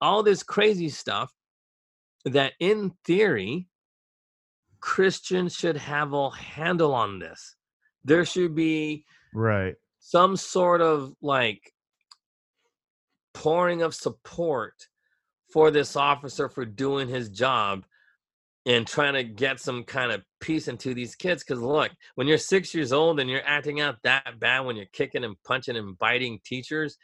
[0.00, 1.30] All this crazy stuff
[2.24, 3.68] that, in theory,
[4.80, 7.56] Christians should have a handle on this.
[8.04, 9.76] There should be Right.
[10.00, 11.72] some sort of like
[13.32, 14.88] pouring of support
[15.52, 17.84] for this officer for doing his job
[18.64, 21.42] and trying to get some kind of peace into these kids.
[21.42, 24.86] Because look, when you're six years old and you're acting out that bad, when you're
[24.92, 26.96] kicking and punching and biting teachers,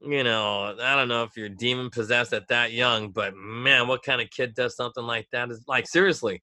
[0.00, 4.02] you know, I don't know if you're demon possessed at that young, but man, what
[4.02, 5.50] kind of kid does something like that?
[5.50, 6.42] Is like seriously,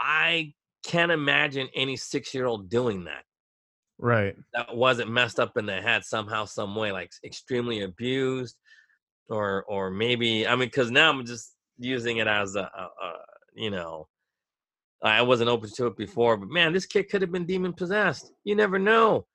[0.00, 3.24] I can't imagine any six year old doing that
[3.98, 4.36] Right.
[4.54, 8.56] that wasn't messed up in the head somehow, some way, like extremely abused,
[9.28, 13.12] or or maybe I mean, because now I'm just using it as a, a, a
[13.54, 14.08] you know,
[15.02, 18.32] I wasn't open to it before, but man, this kid could have been demon possessed.
[18.44, 19.26] You never know.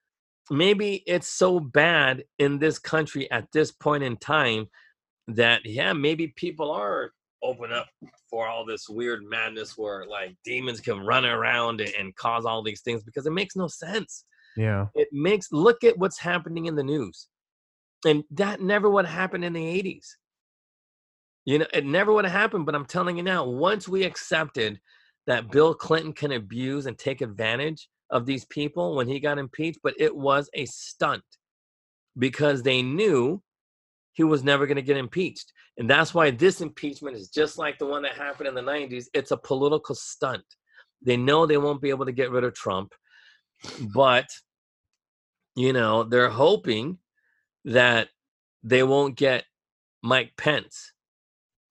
[0.51, 4.67] Maybe it's so bad in this country at this point in time
[5.27, 7.87] that yeah, maybe people are open up
[8.29, 12.63] for all this weird madness where like demons can run around and, and cause all
[12.63, 14.25] these things because it makes no sense.
[14.57, 14.87] Yeah.
[14.95, 17.27] It makes look at what's happening in the news.
[18.05, 20.07] And that never would happen in the 80s.
[21.45, 24.79] You know, it never would have happened, but I'm telling you now, once we accepted
[25.27, 29.79] that Bill Clinton can abuse and take advantage of these people when he got impeached,
[29.83, 31.23] but it was a stunt
[32.17, 33.41] because they knew
[34.13, 35.51] he was never going to get impeached.
[35.77, 39.07] And that's why this impeachment is just like the one that happened in the 90s.
[39.13, 40.43] It's a political stunt.
[41.01, 42.93] They know they won't be able to get rid of Trump,
[43.93, 44.27] but,
[45.55, 46.99] you know, they're hoping
[47.65, 48.09] that
[48.63, 49.43] they won't get
[50.01, 50.92] Mike Pence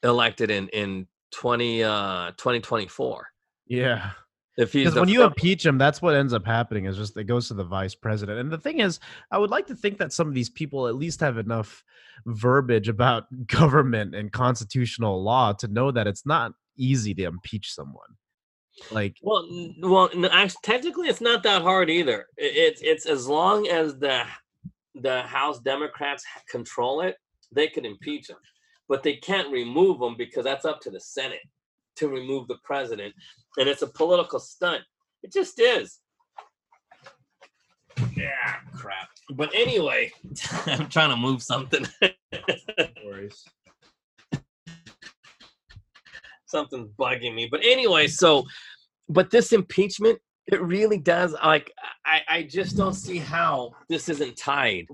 [0.03, 3.27] elected in, in 20, uh, 2024.
[3.67, 4.11] Yeah.
[4.59, 6.85] If he's when you impeach him, that's what ends up happening.
[6.85, 8.39] Is just it goes to the vice president.
[8.39, 10.95] And the thing is, I would like to think that some of these people at
[10.95, 11.83] least have enough
[12.27, 18.09] verbiage about government and constitutional law to know that it's not easy to impeach someone.
[18.91, 19.47] Like, Well,
[19.81, 22.27] well, actually, technically, it's not that hard either.
[22.37, 24.25] It's it's as long as the
[24.95, 27.17] the House Democrats control it,
[27.55, 28.37] they can impeach him,
[28.89, 31.41] but they can't remove him because that's up to the Senate
[31.97, 33.15] to remove the president,
[33.59, 34.83] and it's a political stunt.
[35.23, 36.01] It just is.
[38.17, 39.09] Yeah, crap.
[39.31, 40.11] But anyway,
[40.67, 41.87] I'm trying to move something.
[43.05, 43.45] Worries.
[46.47, 47.49] something's bugging me.
[47.51, 48.47] But anyway, so
[49.09, 51.73] but this impeachment, it really does like
[52.05, 54.87] I, I just don't see how this isn't tied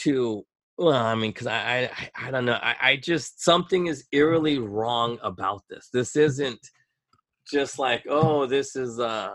[0.00, 0.44] to
[0.78, 2.58] well, I mean, because I, I I don't know.
[2.60, 5.88] I, I just something is eerily wrong about this.
[5.92, 6.60] This isn't
[7.50, 9.30] just like, oh, this is uh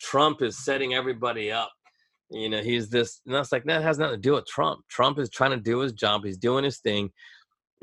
[0.00, 1.72] Trump is setting everybody up.
[2.30, 4.80] You know, he's this and that's like that has nothing to do with Trump.
[4.88, 7.10] Trump is trying to do his job, he's doing his thing,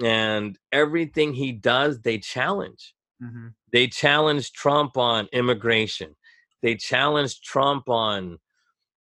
[0.03, 2.95] and everything he does, they challenge
[3.71, 6.15] they challenged Trump on immigration.
[6.61, 8.39] They challenged Trump on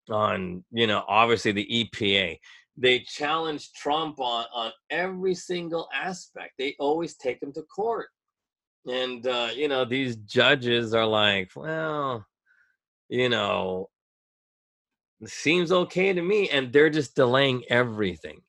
[0.09, 2.37] on you know obviously the EPA.
[2.77, 6.53] They challenge Trump on on every single aspect.
[6.57, 8.09] They always take him to court.
[8.85, 12.25] And uh, you know these judges are like, well,
[13.09, 13.89] you know,
[15.21, 18.41] it seems okay to me and they're just delaying everything.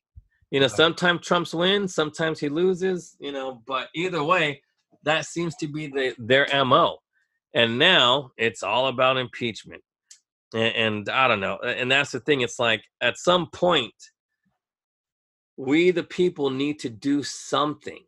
[0.51, 4.63] You know, sometimes Trump's wins, sometimes he loses, you know, but either way,
[5.03, 6.97] that seems to be the, their mo
[7.53, 9.81] and now it's all about impeachment
[10.53, 13.93] and, and i don't know and that's the thing it's like at some point
[15.59, 17.99] we the people need to do something.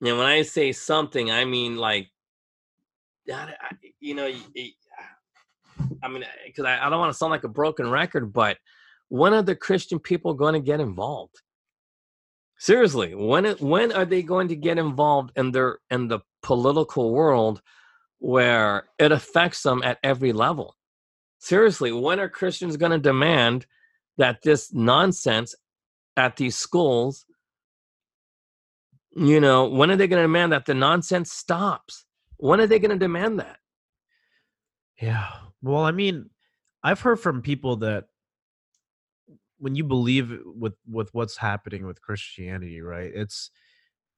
[0.00, 2.08] And when i say something i mean like
[3.30, 3.54] I-
[4.00, 4.26] you know
[6.02, 8.56] I mean because I, I don't want to sound like a broken record but
[9.08, 11.36] when are the christian people going to get involved?
[12.58, 17.60] Seriously when when are they going to get involved in their in the political world
[18.18, 20.76] where it affects them at every level?
[21.38, 23.66] Seriously when are christians going to demand
[24.16, 25.54] that this nonsense
[26.16, 27.26] at these schools
[29.16, 32.04] you know when are they going to demand that the nonsense stops
[32.36, 33.58] when are they going to demand that
[35.00, 35.28] Yeah.
[35.62, 36.30] Well, I mean,
[36.82, 38.04] I've heard from people that
[39.58, 43.10] when you believe with with what's happening with Christianity, right?
[43.14, 43.50] It's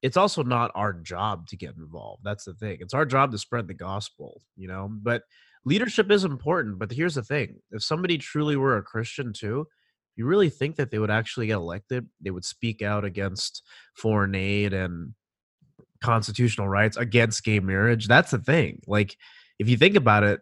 [0.03, 2.23] it's also not our job to get involved.
[2.25, 2.79] That's the thing.
[2.81, 4.89] It's our job to spread the gospel, you know?
[4.91, 5.23] But
[5.65, 7.61] leadership is important, but here's the thing.
[7.71, 9.67] If somebody truly were a Christian too,
[10.17, 12.09] you really think that they would actually get elected?
[12.21, 13.63] They would speak out against
[13.95, 15.15] foreign aid and
[16.03, 18.09] constitutional rights against gay marriage.
[18.09, 18.81] That's the thing.
[18.87, 19.17] Like
[19.59, 20.41] if you think about it,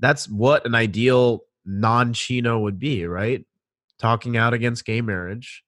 [0.00, 3.44] that's what an ideal non-chino would be right
[3.98, 5.62] talking out against gay marriage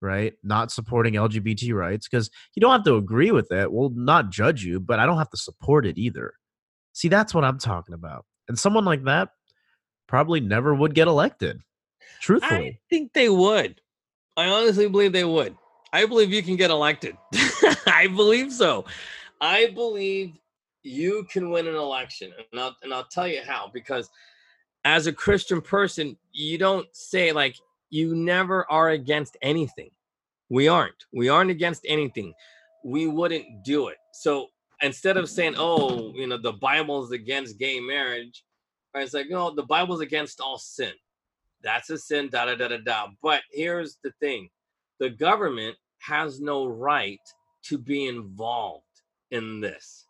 [0.00, 4.30] right not supporting lgbt rights because you don't have to agree with it we'll not
[4.30, 6.32] judge you but i don't have to support it either
[6.92, 9.28] see that's what i'm talking about and someone like that
[10.08, 11.60] probably never would get elected
[12.20, 13.80] truthfully I think they would.
[14.36, 15.56] I honestly believe they would.
[15.92, 17.16] I believe you can get elected.
[17.86, 18.84] I believe so.
[19.40, 20.38] I believe
[20.82, 23.70] you can win an election, and I'll and I'll tell you how.
[23.72, 24.10] Because
[24.84, 27.56] as a Christian person, you don't say like
[27.90, 29.90] you never are against anything.
[30.50, 31.04] We aren't.
[31.12, 32.34] We aren't against anything.
[32.84, 33.96] We wouldn't do it.
[34.12, 34.48] So
[34.82, 38.44] instead of saying, "Oh, you know, the Bible's against gay marriage,"
[38.94, 40.92] it's like, "No, the Bible's against all sin."
[41.62, 43.08] That's a sin, da da da da da.
[43.22, 44.48] But here's the thing
[44.98, 47.20] the government has no right
[47.64, 48.84] to be involved
[49.30, 50.06] in this.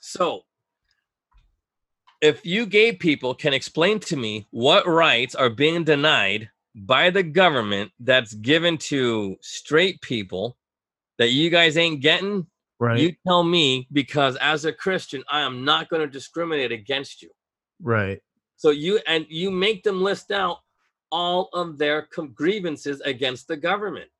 [0.00, 0.42] So,
[2.20, 7.22] if you gay people can explain to me what rights are being denied by the
[7.22, 10.56] government that's given to straight people
[11.18, 12.46] that you guys ain't getting,
[12.78, 13.00] Right.
[13.00, 17.30] you tell me because as a Christian, I am not going to discriminate against you.
[17.82, 18.20] right.
[18.56, 20.58] So you and you make them list out
[21.12, 24.10] all of their grievances against the government.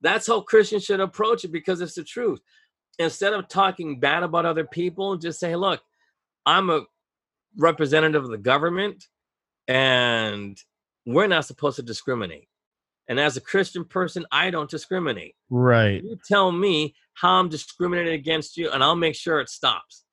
[0.00, 2.40] That's how Christians should approach it because it's the truth.
[2.98, 5.82] Instead of talking bad about other people, just say, "Look,
[6.46, 6.86] I'm a
[7.56, 9.04] representative of the government,
[9.68, 10.58] and
[11.04, 12.48] we're not supposed to discriminate.
[13.08, 15.34] And as a Christian person, I don't discriminate.
[15.50, 16.02] Right.
[16.02, 20.04] You tell me how I'm discriminating against you, and I'll make sure it stops."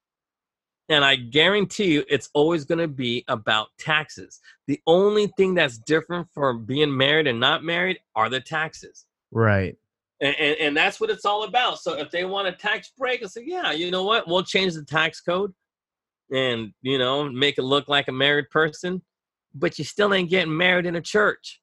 [0.90, 4.40] And I guarantee you, it's always going to be about taxes.
[4.68, 9.06] The only thing that's different from being married and not married are the taxes.
[9.32, 9.78] Right.
[10.20, 11.80] And, and, and that's what it's all about.
[11.80, 14.28] So if they want a tax break, I say, yeah, you know what?
[14.28, 15.54] We'll change the tax code
[16.32, 19.04] and, you know, make it look like a married person,
[19.54, 21.62] but you still ain't getting married in a church.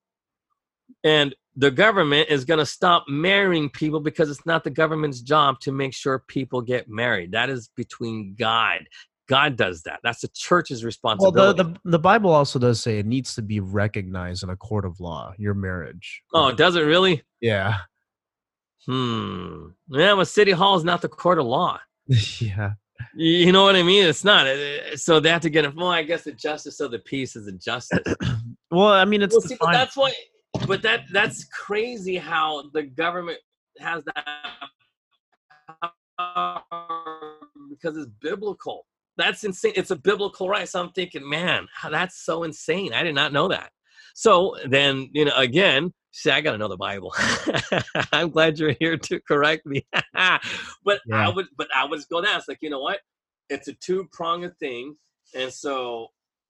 [1.03, 5.59] And the government is going to stop marrying people because it's not the government's job
[5.61, 7.33] to make sure people get married.
[7.33, 8.87] That is between God.
[9.29, 10.01] God does that.
[10.03, 11.63] That's the church's Well, responsibility.
[11.63, 14.85] the, the the Bible also does say it needs to be recognized in a court
[14.85, 15.33] of law.
[15.39, 16.23] Your marriage.
[16.33, 17.23] oh, it does it really?
[17.41, 17.79] Yeah.
[18.87, 19.69] Hmm.
[19.89, 21.81] Yeah, but City Hall is not the court of law.
[22.41, 22.73] yeah.
[23.15, 24.07] You know what I mean?
[24.07, 24.47] It's not.
[24.47, 25.75] Uh, So they have to get it.
[25.75, 28.15] Well, I guess the justice of the peace is the justice.
[28.71, 30.13] Well, I mean, it's well, see, but that's why.
[30.67, 33.39] But that that's crazy how the government
[33.79, 34.27] has that
[37.71, 38.85] because it's biblical.
[39.17, 39.73] That's insane.
[39.77, 40.69] It's a biblical right.
[40.69, 42.93] So I'm thinking, man, that's so insane.
[42.93, 43.71] I did not know that.
[44.15, 47.15] So then, you know, again, see, I got to know the Bible.
[48.13, 49.87] I'm glad you're here to correct me.
[49.93, 50.41] but I
[51.07, 51.29] Yeah.
[51.35, 52.39] would, but I would just go down.
[52.39, 53.01] It's like, you know what?
[53.49, 54.97] It's a two pronged thing,
[55.35, 56.09] and so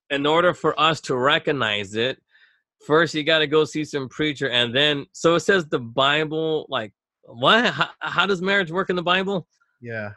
[0.09, 2.19] in order for us to recognize it,
[2.87, 6.67] first you got to go see some preacher, and then so it says the Bible.
[6.71, 6.95] Like,
[7.25, 7.67] what?
[7.67, 9.47] How, how does marriage work in the Bible?
[9.83, 10.13] yeah.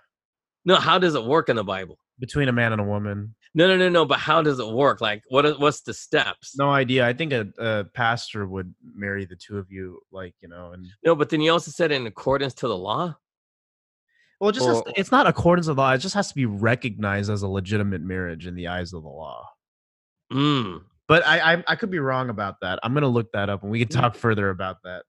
[0.64, 1.98] No, how does it work in the Bible?
[2.20, 3.36] Between a man and a woman.
[3.56, 4.06] No, no, no, no.
[4.06, 5.02] But how does it work?
[5.02, 5.60] Like, what?
[5.60, 6.58] What's the steps?
[6.58, 7.08] No idea.
[7.08, 10.86] I think a, a pastor would marry the two of you, like you know, and
[11.04, 13.16] No, but then you also said in accordance to the law.
[14.40, 15.94] well, it just has Or- to- it's not accordance to the law.
[15.94, 19.10] It just has to be recognized as a legitimate marriage in the eyes of the
[19.10, 19.48] law.
[20.32, 20.84] Mm.
[21.08, 22.80] But I I, I could be wrong about that.
[22.84, 25.04] I'm gonna look that up, and we can talk further about that.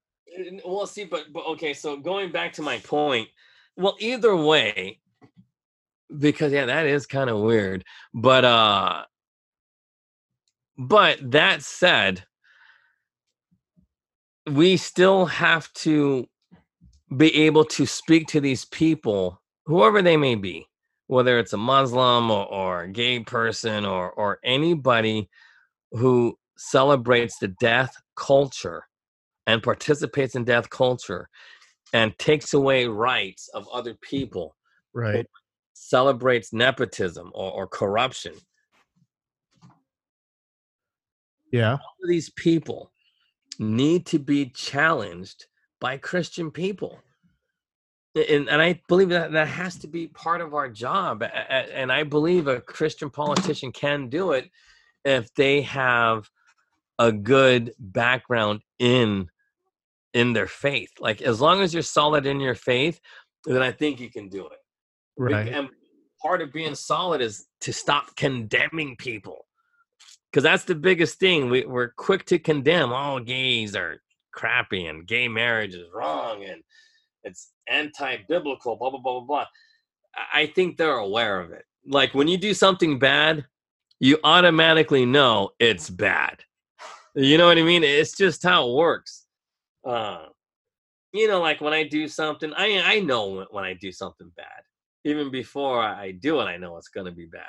[0.64, 1.74] Well, see, but but okay.
[1.74, 3.28] So going back to my point,
[3.76, 5.00] well, either way,
[6.18, 7.84] because yeah, that is kind of weird.
[8.14, 9.04] But uh,
[10.78, 12.24] but that said,
[14.46, 16.26] we still have to
[17.16, 20.66] be able to speak to these people, whoever they may be,
[21.08, 25.28] whether it's a Muslim or, or a gay person or or anybody
[25.92, 28.84] who celebrates the death culture
[29.46, 31.28] and participates in death culture
[31.92, 34.54] and takes away rights of other people,
[34.92, 35.26] Right.
[35.80, 38.34] Celebrates nepotism or, or corruption.
[41.50, 41.72] Yeah.
[41.72, 42.92] All these people
[43.58, 45.46] need to be challenged
[45.80, 46.98] by Christian people.
[48.14, 51.22] And, and I believe that that has to be part of our job.
[51.22, 54.50] And I believe a Christian politician can do it
[55.04, 56.28] if they have
[56.98, 59.30] a good background in
[60.12, 60.90] in their faith.
[61.00, 63.00] Like as long as you're solid in your faith,
[63.46, 64.59] then I think you can do it.
[65.20, 65.48] Right.
[65.48, 65.68] And
[66.22, 69.46] part of being solid is to stop condemning people.
[70.30, 71.50] Because that's the biggest thing.
[71.50, 72.92] We, we're quick to condemn.
[72.92, 74.00] Oh, gays are
[74.32, 76.62] crappy and gay marriage is wrong and
[77.24, 79.46] it's anti biblical, blah, blah, blah, blah, blah.
[80.32, 81.64] I- think they're aware of it.
[81.86, 83.44] Like when you do something bad,
[83.98, 86.38] you automatically know it's bad.
[87.14, 87.84] You know what I mean?
[87.84, 89.26] It's just how it works.
[89.86, 90.26] Uh,
[91.12, 94.62] you know, like when I do something, I I know when I do something bad.
[95.04, 97.42] Even before I do it, I know it's gonna be bad.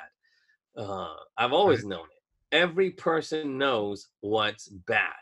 [0.76, 2.56] Uh, I've always known it.
[2.56, 5.12] Every person knows what's bad,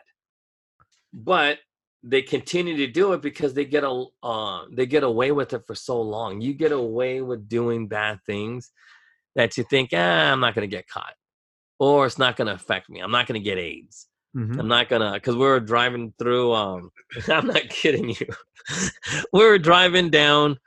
[1.13, 1.59] but
[2.03, 5.63] they continue to do it because they get a uh, they get away with it
[5.67, 6.41] for so long.
[6.41, 8.71] You get away with doing bad things
[9.35, 11.13] that you think, ah, I'm not gonna get caught,
[11.79, 13.01] or it's not gonna affect me.
[13.01, 14.07] I'm not gonna get AIDS.
[14.35, 14.57] Mhm.
[14.59, 16.53] I'm not gonna because we were driving through.
[16.53, 16.91] Um,
[17.27, 18.27] I'm not kidding you.
[19.33, 20.57] we were driving down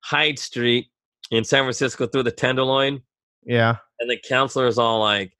[0.00, 0.88] Hyde Street
[1.32, 3.02] in San Francisco through the Tenderloin,
[3.44, 3.76] Yeah.
[3.98, 5.32] and the counselor is all like,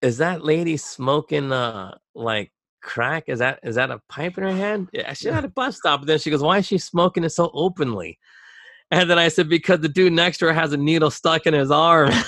[0.00, 2.52] "Is that lady smoking uh like
[2.82, 3.24] crack?
[3.28, 6.00] Is that is that a pipe in her hand?" Yeah, she had a bus stop,
[6.00, 8.18] and then she goes, "Why is she smoking it so openly?"
[8.90, 11.54] And then I said, "Because the dude next to her has a needle stuck in
[11.54, 12.10] his arm."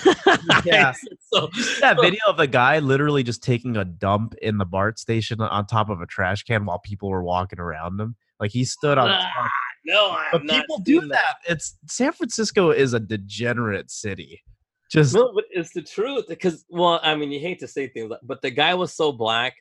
[0.65, 0.93] Yeah.
[1.33, 1.49] so
[1.81, 5.67] That video of the guy literally just taking a dump in the BART station on
[5.67, 9.09] top of a trash can while people were walking around him Like he stood on
[9.09, 9.51] top.
[9.87, 11.37] No, I have But not people do seen that.
[11.49, 14.43] It's San Francisco is a degenerate city.
[14.91, 18.11] Just No, but it's the truth because, well, I mean, you hate to say things,
[18.11, 19.55] like, but the guy was so black.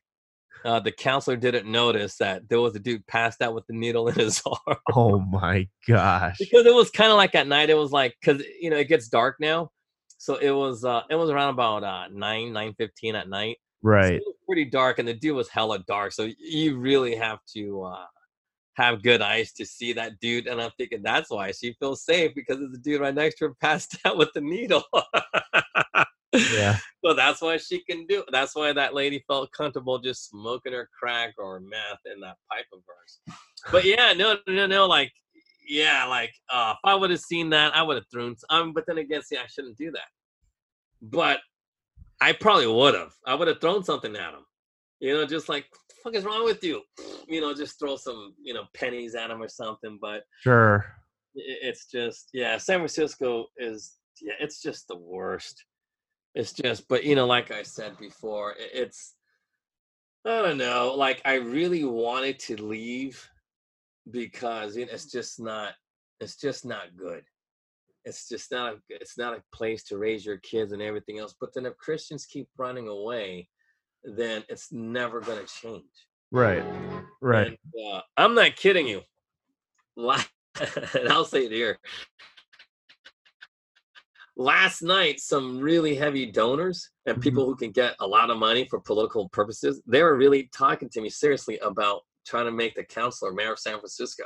[0.64, 4.08] Uh, the counselor didn't notice that there was a dude passed out with the needle
[4.08, 6.36] in his arm oh my gosh.
[6.40, 7.70] because it was kind of like at night.
[7.70, 9.70] It was like because you know it gets dark now,
[10.18, 13.58] so it was uh it was around about uh nine nine fifteen at night.
[13.84, 14.14] So Right.
[14.14, 16.14] it was pretty dark, and the dude was hella dark.
[16.14, 18.06] So you really have to uh
[18.76, 20.48] have good eyes to see that dude.
[20.48, 23.48] And I'm thinking that's why she feels safe because there's a dude right next to
[23.48, 24.84] her passed out with the needle.
[26.34, 26.78] Yeah.
[27.06, 28.24] So that's why she can do.
[28.32, 32.66] That's why that lady felt comfortable just smoking her crack or meth in that pipe
[32.74, 33.36] of hers.
[33.72, 35.12] But yeah, no, no, no, like
[35.68, 38.36] yeah, like uh, if I would have seen that, I would have thrown.
[38.50, 40.08] Um, but then again, see, I shouldn't do that.
[41.00, 41.42] But
[42.22, 43.14] I probably would have.
[43.26, 44.46] I would have thrown something at him.
[45.00, 46.82] You know, just like what the fuck is wrong with you?
[47.28, 49.98] You know, just throw some you know pennies at him or something.
[50.00, 50.86] But Sure.
[51.36, 55.66] it's just yeah san francisco is yeah it's just the worst
[56.34, 59.16] it's just but you know like i said before it's
[60.26, 63.30] i don't know like i really wanted to leave
[64.12, 65.74] because you know, it's just not
[66.20, 67.24] it's just not good
[68.06, 71.36] it's just not a, it's not a place to raise your kids and everything else
[71.40, 73.48] but then if christians keep running away
[74.06, 75.84] then it's never going to change
[76.32, 76.64] Right.
[77.22, 77.48] Right.
[77.48, 77.58] and,
[77.94, 79.02] uh, I'm not kidding you.
[80.94, 81.78] And I'll say it here.
[84.38, 87.22] Last night, some really heavy donors and Mhm.
[87.22, 90.90] people who can get a lot of money for political purposes, they were really talking
[90.90, 94.24] to me seriously about trying to make the counselor mayor of San Francisco,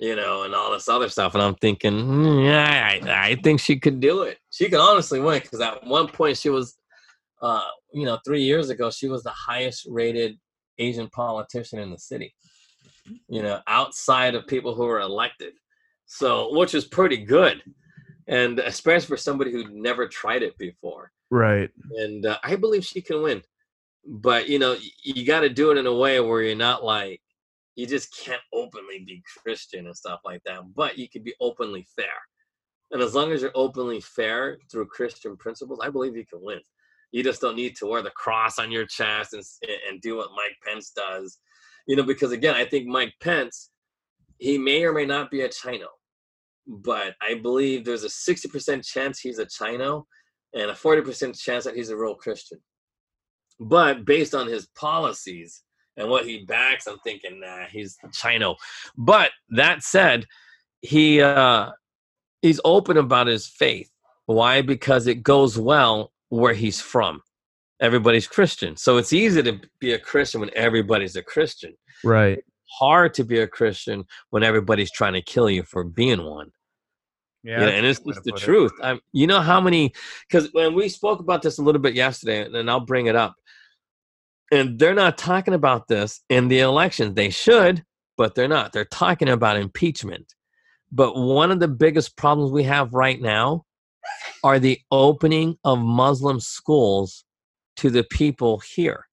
[0.00, 1.34] you know, and all this other stuff.
[1.34, 4.38] And I'm thinking, "Hmm, yeah, I, I think she could do it.
[4.50, 6.76] She could honestly win because at one point she was,
[7.42, 10.38] uh, you know, three years ago, she was the highest rated
[10.78, 12.34] Asian politician in the city,
[13.28, 15.52] you know, outside of people who were elected.
[16.06, 17.62] So, which is pretty good.
[18.28, 21.10] And especially for somebody who never tried it before.
[21.30, 21.70] Right.
[21.96, 23.42] And uh, I believe she can win.
[24.04, 27.20] But, you know, you got to do it in a way where you're not like,
[27.74, 30.60] you just can't openly be Christian and stuff like that.
[30.74, 32.06] But you can be openly fair.
[32.92, 36.60] And as long as you're openly fair through Christian principles, I believe you can win.
[37.12, 39.42] You just don't need to wear the cross on your chest and,
[39.88, 41.38] and do what Mike Pence does.
[41.86, 43.70] You know, because again, I think Mike Pence,
[44.38, 45.86] he may or may not be a Chino,
[46.66, 50.06] but I believe there's a 60% chance he's a Chino
[50.52, 52.58] and a 40% chance that he's a real Christian.
[53.60, 55.62] But based on his policies
[55.96, 58.56] and what he backs, I'm thinking, nah, he's Chino.
[58.96, 60.26] But that said,
[60.82, 61.70] he uh
[62.42, 63.90] he's open about his faith.
[64.26, 64.62] Why?
[64.62, 67.20] Because it goes well where he's from.
[67.80, 68.76] Everybody's Christian.
[68.76, 71.74] So it's easy to be a Christian when everybody's a Christian.
[72.02, 72.42] Right.
[72.78, 76.50] Hard to be a Christian when everybody's trying to kill you for being one.
[77.44, 77.60] Yeah.
[77.60, 78.44] And it's just the put it.
[78.44, 78.72] truth.
[78.82, 79.92] I'm, you know how many?
[80.28, 83.34] Because when we spoke about this a little bit yesterday, and I'll bring it up,
[84.50, 87.14] and they're not talking about this in the elections.
[87.14, 87.84] They should,
[88.16, 88.72] but they're not.
[88.72, 90.34] They're talking about impeachment.
[90.90, 93.65] But one of the biggest problems we have right now
[94.44, 97.24] are the opening of Muslim schools
[97.76, 99.06] to the people here.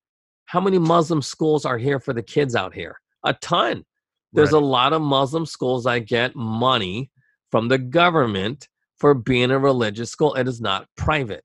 [0.46, 3.00] How many Muslim schools are here for the kids out here?
[3.24, 3.86] A ton.
[4.34, 4.62] There's Right.
[4.62, 7.12] a lot of Muslim schools that get money
[7.52, 8.68] from the government
[8.98, 10.34] for being a religious school.
[10.36, 11.44] It is not private.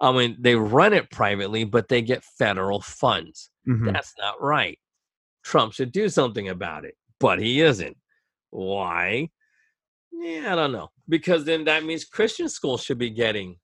[0.00, 3.50] I mean, they run it privately, but they get federal funds.
[3.68, 3.92] Mhm.
[3.92, 4.78] That's not right.
[5.44, 7.96] Trump should do something about it, but he isn't.
[8.50, 9.30] Why?
[10.12, 10.90] Yeah, I don't know.
[11.08, 13.56] Because then that means Christian schools should be getting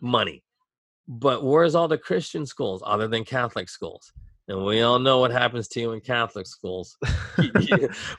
[0.00, 0.42] money.
[1.08, 4.12] But where's all the Christian schools other than Catholic schools?
[4.48, 6.96] And we all know what happens to you in Catholic schools.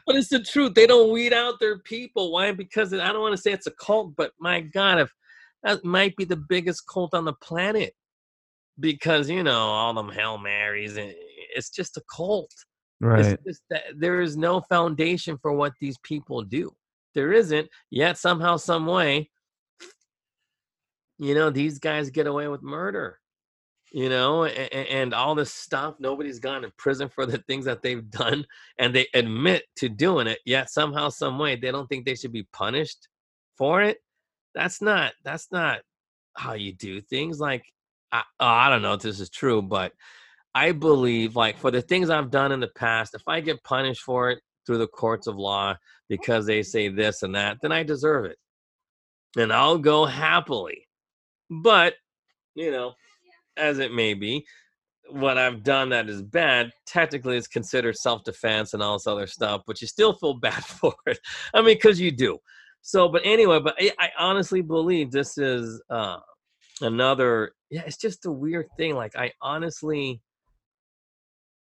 [0.06, 0.74] But it's the truth.
[0.74, 2.32] They don't weed out their people.
[2.32, 2.52] Why?
[2.52, 5.12] Because I don't want to say it's a cult, but my God, if
[5.64, 7.94] that might be the biggest cult on the planet.
[8.80, 11.14] Because you know all them hail marys, and
[11.56, 12.52] it's just a cult.
[13.00, 13.20] Right.
[13.26, 16.74] It's just that there is no foundation for what these people do.
[17.14, 18.18] There isn't yet.
[18.18, 19.30] Somehow, some way,
[21.20, 23.20] you know, these guys get away with murder.
[23.96, 25.98] You know, and, and all this stuff.
[26.00, 28.44] Nobody's gone to prison for the things that they've done,
[28.80, 30.40] and they admit to doing it.
[30.46, 33.08] Yet somehow, some way, they don't think they should be punished
[33.56, 34.00] for it.
[34.56, 35.14] That's not.
[35.24, 35.82] That's not
[36.36, 37.40] how you do things.
[37.40, 37.66] Like,
[38.12, 39.92] I, oh, I don't know if this is true, but
[40.56, 44.02] I believe, like, for the things I've done in the past, if I get punished
[44.02, 45.76] for it through the courts of law
[46.10, 48.38] because they say this and that, then I deserve it.
[49.38, 50.88] And I'll go happily.
[51.50, 51.96] But,
[52.56, 52.94] you know,
[53.58, 54.46] as it may be,
[55.10, 59.28] what I've done that is bad, technically is considered self defense and all this other
[59.28, 61.20] stuff, but you still feel bad for it.
[61.54, 62.38] I mean, because you do.
[62.82, 66.18] So, but anyway, but I, I honestly believe this is uh,
[66.82, 68.96] another, yeah, it's just a weird thing.
[68.96, 70.22] Like, I honestly,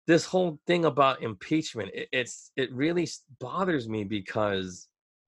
[0.08, 3.08] this whole thing about impeachment, it, it's, it really
[3.40, 4.88] bothers me because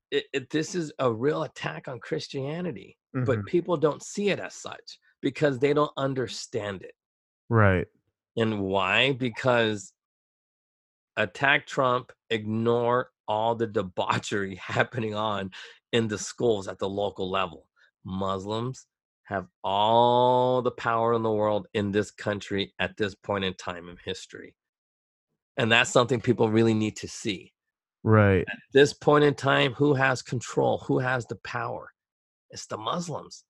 [0.10, 3.26] it, it, this is a real attack on Christianity, Mhm.
[3.26, 6.94] but people don't see it as such because they don't understand it.
[7.50, 7.88] right.
[8.38, 9.12] And why?
[9.14, 9.92] Because
[11.18, 15.52] attack Trump, ignore all the debauchery happening on
[15.92, 17.68] in the schools at the local level.
[18.06, 18.86] Muslims
[19.24, 23.90] have all the power in the world in this country at this point in time
[23.90, 24.56] in history.
[25.60, 27.52] And that's something people really need to see.
[28.02, 28.46] Right.
[28.48, 30.78] At this point in time, who has control?
[30.88, 31.92] Who has the power?
[32.50, 33.44] It's the Muslims.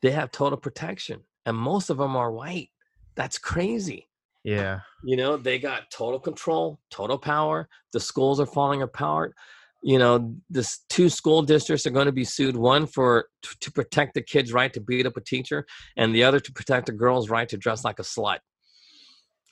[0.00, 2.70] They have total protection, and most of them are white.
[3.16, 4.08] That's crazy.
[4.44, 4.80] Yeah.
[5.04, 7.68] You know, they got total control, total power.
[7.92, 9.34] The schools are falling apart.
[9.82, 12.56] You know, this two school districts are going to be sued.
[12.56, 13.26] One for
[13.60, 15.66] to protect the kid's right to beat up a teacher,
[15.98, 18.38] and the other to protect the girl's right to dress like a slut.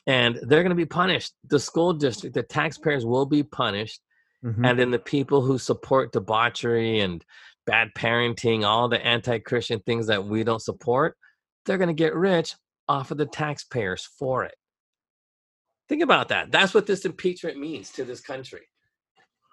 [0.07, 1.33] And they're going to be punished.
[1.47, 4.01] The school district, the taxpayers will be punished,
[4.43, 4.67] Mhm.
[4.67, 7.23] and then the people who support debauchery and
[7.67, 11.17] bad parenting, all the anti-Christian things that we don't support,
[11.65, 12.55] they're going to get rich
[12.89, 14.55] off of the taxpayers for it.
[15.87, 16.51] Think about that.
[16.51, 18.67] That's what this impeachment means to this country.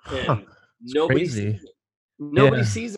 [0.07, 0.47] And
[0.81, 1.53] nobody crazy.
[1.53, 1.71] sees it.
[2.19, 2.69] Nobody Yeah.
[2.69, 2.97] sees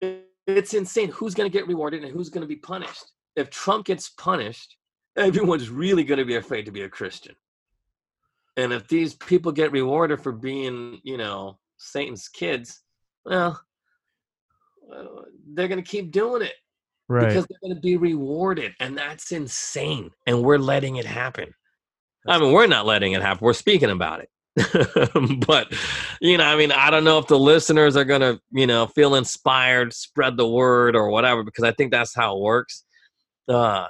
[0.00, 0.24] it.
[0.46, 1.10] It's insane.
[1.10, 3.12] Who's going to get rewarded and who's going to be punished?
[3.36, 4.77] If Trump gets punished,
[5.18, 7.34] everyone's really going to be afraid to be a Christian.
[8.56, 12.82] And if these people get rewarded for being, you know, Satan's kids,
[13.24, 13.60] well,
[15.54, 16.54] they're going to keep doing it
[17.10, 17.26] Right.
[17.28, 21.54] because they're going to be rewarded and that's insane and we're letting it happen
[22.26, 24.28] i mean we're not letting it happen we're speaking about it
[25.46, 25.72] but
[26.20, 28.86] you know i mean i don't know if the listeners are going to you know
[28.88, 32.84] feel inspired spread the word or whatever because i think that's how it works
[33.48, 33.86] uh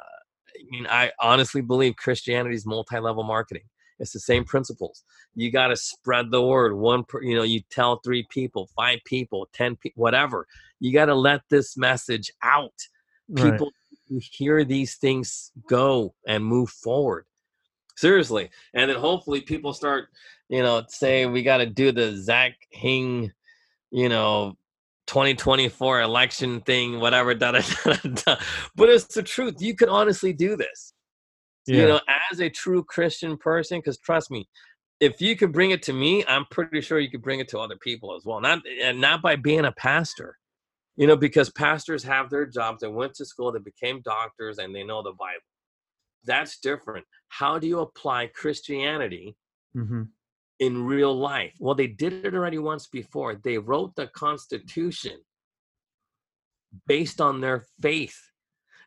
[0.71, 3.63] mean i honestly believe christianity is multi-level marketing.
[4.01, 5.03] It's the same principles.
[5.35, 6.75] You got to spread the word.
[6.75, 10.47] One per, you know you tell three people five people ten people whatever.
[10.81, 12.75] You got to let this message out.
[13.35, 13.71] People
[14.09, 17.27] who hear these things go and move forward.
[17.97, 18.49] Seriously.
[18.75, 20.09] And then hopefully people start
[20.49, 23.33] you know say we got to do the zach hing
[23.91, 24.57] you know
[25.09, 28.37] 2024 election thing whatever da, da, da, da,
[28.77, 29.57] but it's the truth.
[29.61, 30.93] You can honestly do this
[31.67, 31.77] Yeah.
[31.81, 32.01] you know
[32.31, 34.49] as a true christian person because trust me
[35.01, 37.59] if you could bring it to me i'm pretty sure you could bring it to
[37.59, 38.41] other people as well.
[38.41, 40.37] Not and not by being a pastor
[40.97, 42.81] you know because pastors have their jobs.
[42.83, 45.43] They went to school they became doctors and they know the bible.
[46.25, 47.07] That's different.
[47.29, 49.37] How do you apply christianity
[49.75, 50.03] hmm
[50.61, 51.55] in real life.
[51.59, 53.35] Well they did it already once before.
[53.37, 55.19] They wrote the constitution
[56.87, 58.19] based on their faith.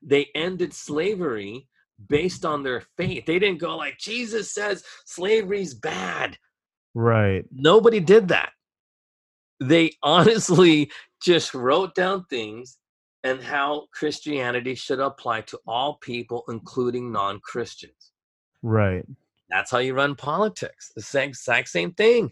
[0.04, 1.68] They ended slavery
[2.08, 3.26] based on their faith.
[3.26, 6.38] They didn't go like jesus says slavery's bad.
[6.94, 7.46] Right.
[7.52, 8.52] nobody did that.
[9.62, 10.92] They honestly
[11.22, 12.78] just wrote down things
[13.24, 18.12] and how christianity should apply to all people including non-christians.
[18.64, 19.06] Right.
[19.52, 22.32] That's how you run politics the same exact same thing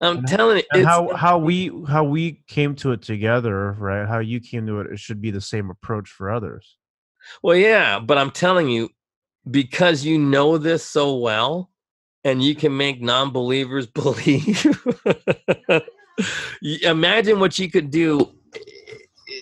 [0.00, 4.06] i'm And telling you how how we how we came to it together, right?
[4.08, 6.76] How you came to it, it should be the same approach for others.
[7.42, 8.88] well yeah but i'm telling you
[9.50, 11.70] because you know this so well
[12.24, 14.66] and you can make non-believers believe
[16.82, 18.28] imagine what you could do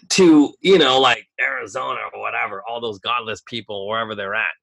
[0.09, 4.55] to you know like arizona or whatever all those godless people wherever they're at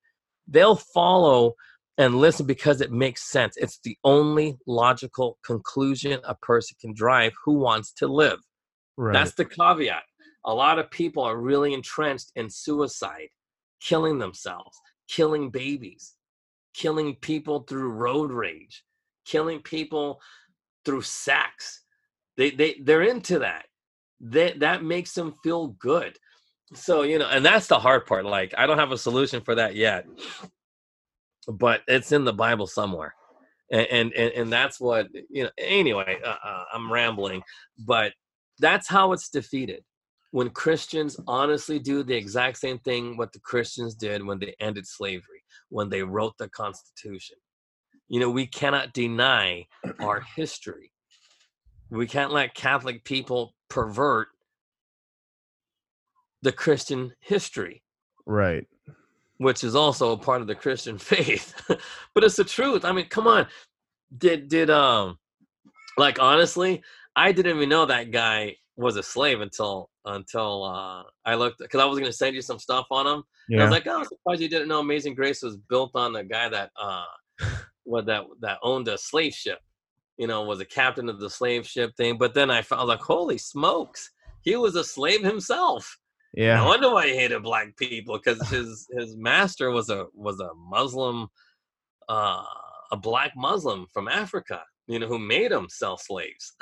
[0.48, 1.54] they'll follow
[1.98, 7.34] and listen because it makes sense it's the only logical conclusion a person can drive
[7.46, 8.40] who wants to live
[8.98, 9.14] Right.
[9.14, 10.04] that's the caveat.
[10.46, 13.28] A lot of people are really entrenched in suicide,
[13.80, 14.76] killing themselves,
[15.08, 16.16] killing babies,
[16.74, 18.84] killing people through road rage,
[19.26, 20.20] killing people
[20.84, 21.84] through sex.
[22.38, 23.66] They they they're into that.
[24.22, 26.18] That that makes them feel good.
[26.74, 28.26] So, you know, and that's the hard part.
[28.26, 30.06] Like I don't have a solution for that yet.
[31.48, 33.14] But it's in the Bible somewhere.
[33.72, 37.42] And and and, that's what, you know, anyway, uh, uh, I'm rambling,
[37.78, 38.14] but
[38.60, 39.84] that's how it's defeated
[40.32, 44.86] when christians honestly do the exact same thing what the christians did when they ended
[44.86, 47.36] slavery when they wrote the constitution
[48.08, 49.66] you know we cannot deny
[50.00, 50.92] our history
[51.90, 54.28] we can't let catholic people pervert
[56.42, 57.84] the christian history
[58.26, 58.68] right.
[59.38, 61.54] Which is also a part of the Christian faith.
[62.14, 62.86] but it's the truth.
[62.86, 63.48] I mean, come on.
[64.18, 65.18] Did did um
[65.98, 66.82] like honestly,
[67.16, 71.82] I didn't even know that guy was a slave until until uh I looked because
[71.82, 73.24] I was gonna send you some stuff on him.
[73.50, 76.14] And I was like, oh, I'm surprised you didn't know Amazing Grace was built on
[76.14, 77.04] the guy that uh
[77.84, 79.60] what that that owned a slave ship.
[80.18, 82.18] You know, was a captain of the slave ship thing.
[82.18, 84.10] But then I found like, holy smokes,
[84.42, 85.98] he was a slave himself.
[86.38, 86.66] No Yeah.
[86.66, 91.28] wonder why he hated black people because his his master was a was a Muslim,
[92.10, 92.44] uh,
[92.92, 94.64] a black Muslim from Africa.
[94.88, 96.54] You know who made him sell slaves,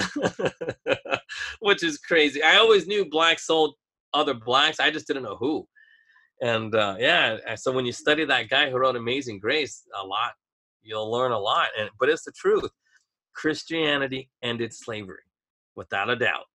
[1.60, 2.42] which is crazy.
[2.42, 3.76] I always knew blacks sold
[4.14, 4.80] other blacks.
[4.80, 5.68] I just didn't know who.
[6.42, 10.34] And uh, yeah, so when you study that guy who wrote Amazing Grace, a lot
[10.82, 11.68] you'll learn a lot.
[11.80, 12.72] And but it's the truth.
[13.34, 15.24] Christianity ended slavery,
[15.76, 16.46] without a doubt.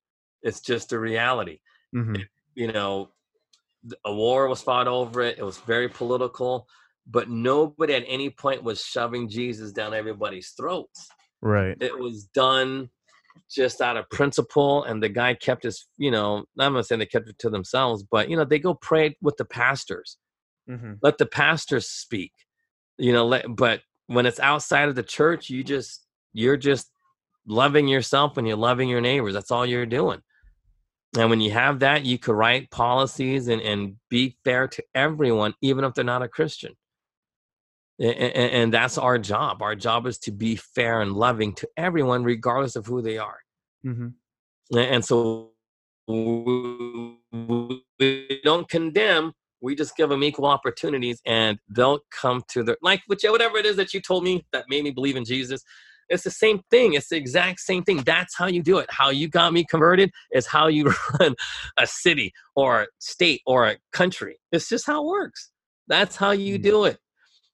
[0.43, 1.61] It's just a reality
[1.93, 2.15] hmm
[2.55, 3.11] you know,
[4.05, 5.39] a war was fought over it.
[5.39, 6.67] It was very political,
[7.07, 11.09] but nobody at any point was shoving Jesus down everybody's throats.
[11.43, 11.77] Right.
[11.81, 12.91] It was done
[13.51, 17.07] just out of principle, and the guy kept his, you know, I'm not saying they
[17.07, 20.19] kept it to themselves, but you know, they go pray with the pastors.
[20.69, 22.33] hmm Let the pastors speak.
[22.99, 26.91] You know, let but when it's outside of the church, you just you're just
[27.47, 29.35] loving yourself and you're loving your neighbors.
[29.35, 30.21] That's all you're doing.
[31.19, 35.55] And when you have that, you could write policies and, and be fair to everyone,
[35.61, 36.75] even if they're not a Christian.
[37.99, 39.61] And, and that's our job.
[39.61, 43.39] Our job is to be fair and loving to everyone, regardless of who they are.
[43.83, 44.09] hmm
[44.75, 45.51] A- And so
[46.09, 47.19] we
[47.99, 49.33] we don't condemn.
[49.61, 53.67] We just give them equal opportunities, and they'll come to the like which whatever it
[53.67, 55.63] is that you told me that made me believe in Jesus.
[56.11, 56.93] It's the same thing.
[56.95, 57.99] It's the exact same thing.
[58.05, 58.87] That's how you do it.
[58.91, 61.35] How you got me converted is how you run
[61.79, 64.39] a city or a state or a country.
[64.53, 65.51] It's just how it works.
[65.87, 66.63] That's how you Mm.
[66.63, 66.99] do it.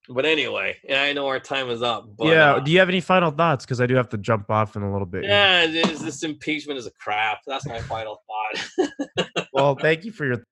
[0.08, 2.06] But anyway, I know our time is up.
[2.16, 2.54] But, yeah.
[2.54, 3.64] uh, Do you have any final thoughts?
[3.64, 5.24] Because I do have to jump off in a little bit.
[5.24, 7.40] yeah, this, this impeachment is a crap.
[7.46, 8.88] That's my final thought.
[9.52, 10.44] Well, thank you for your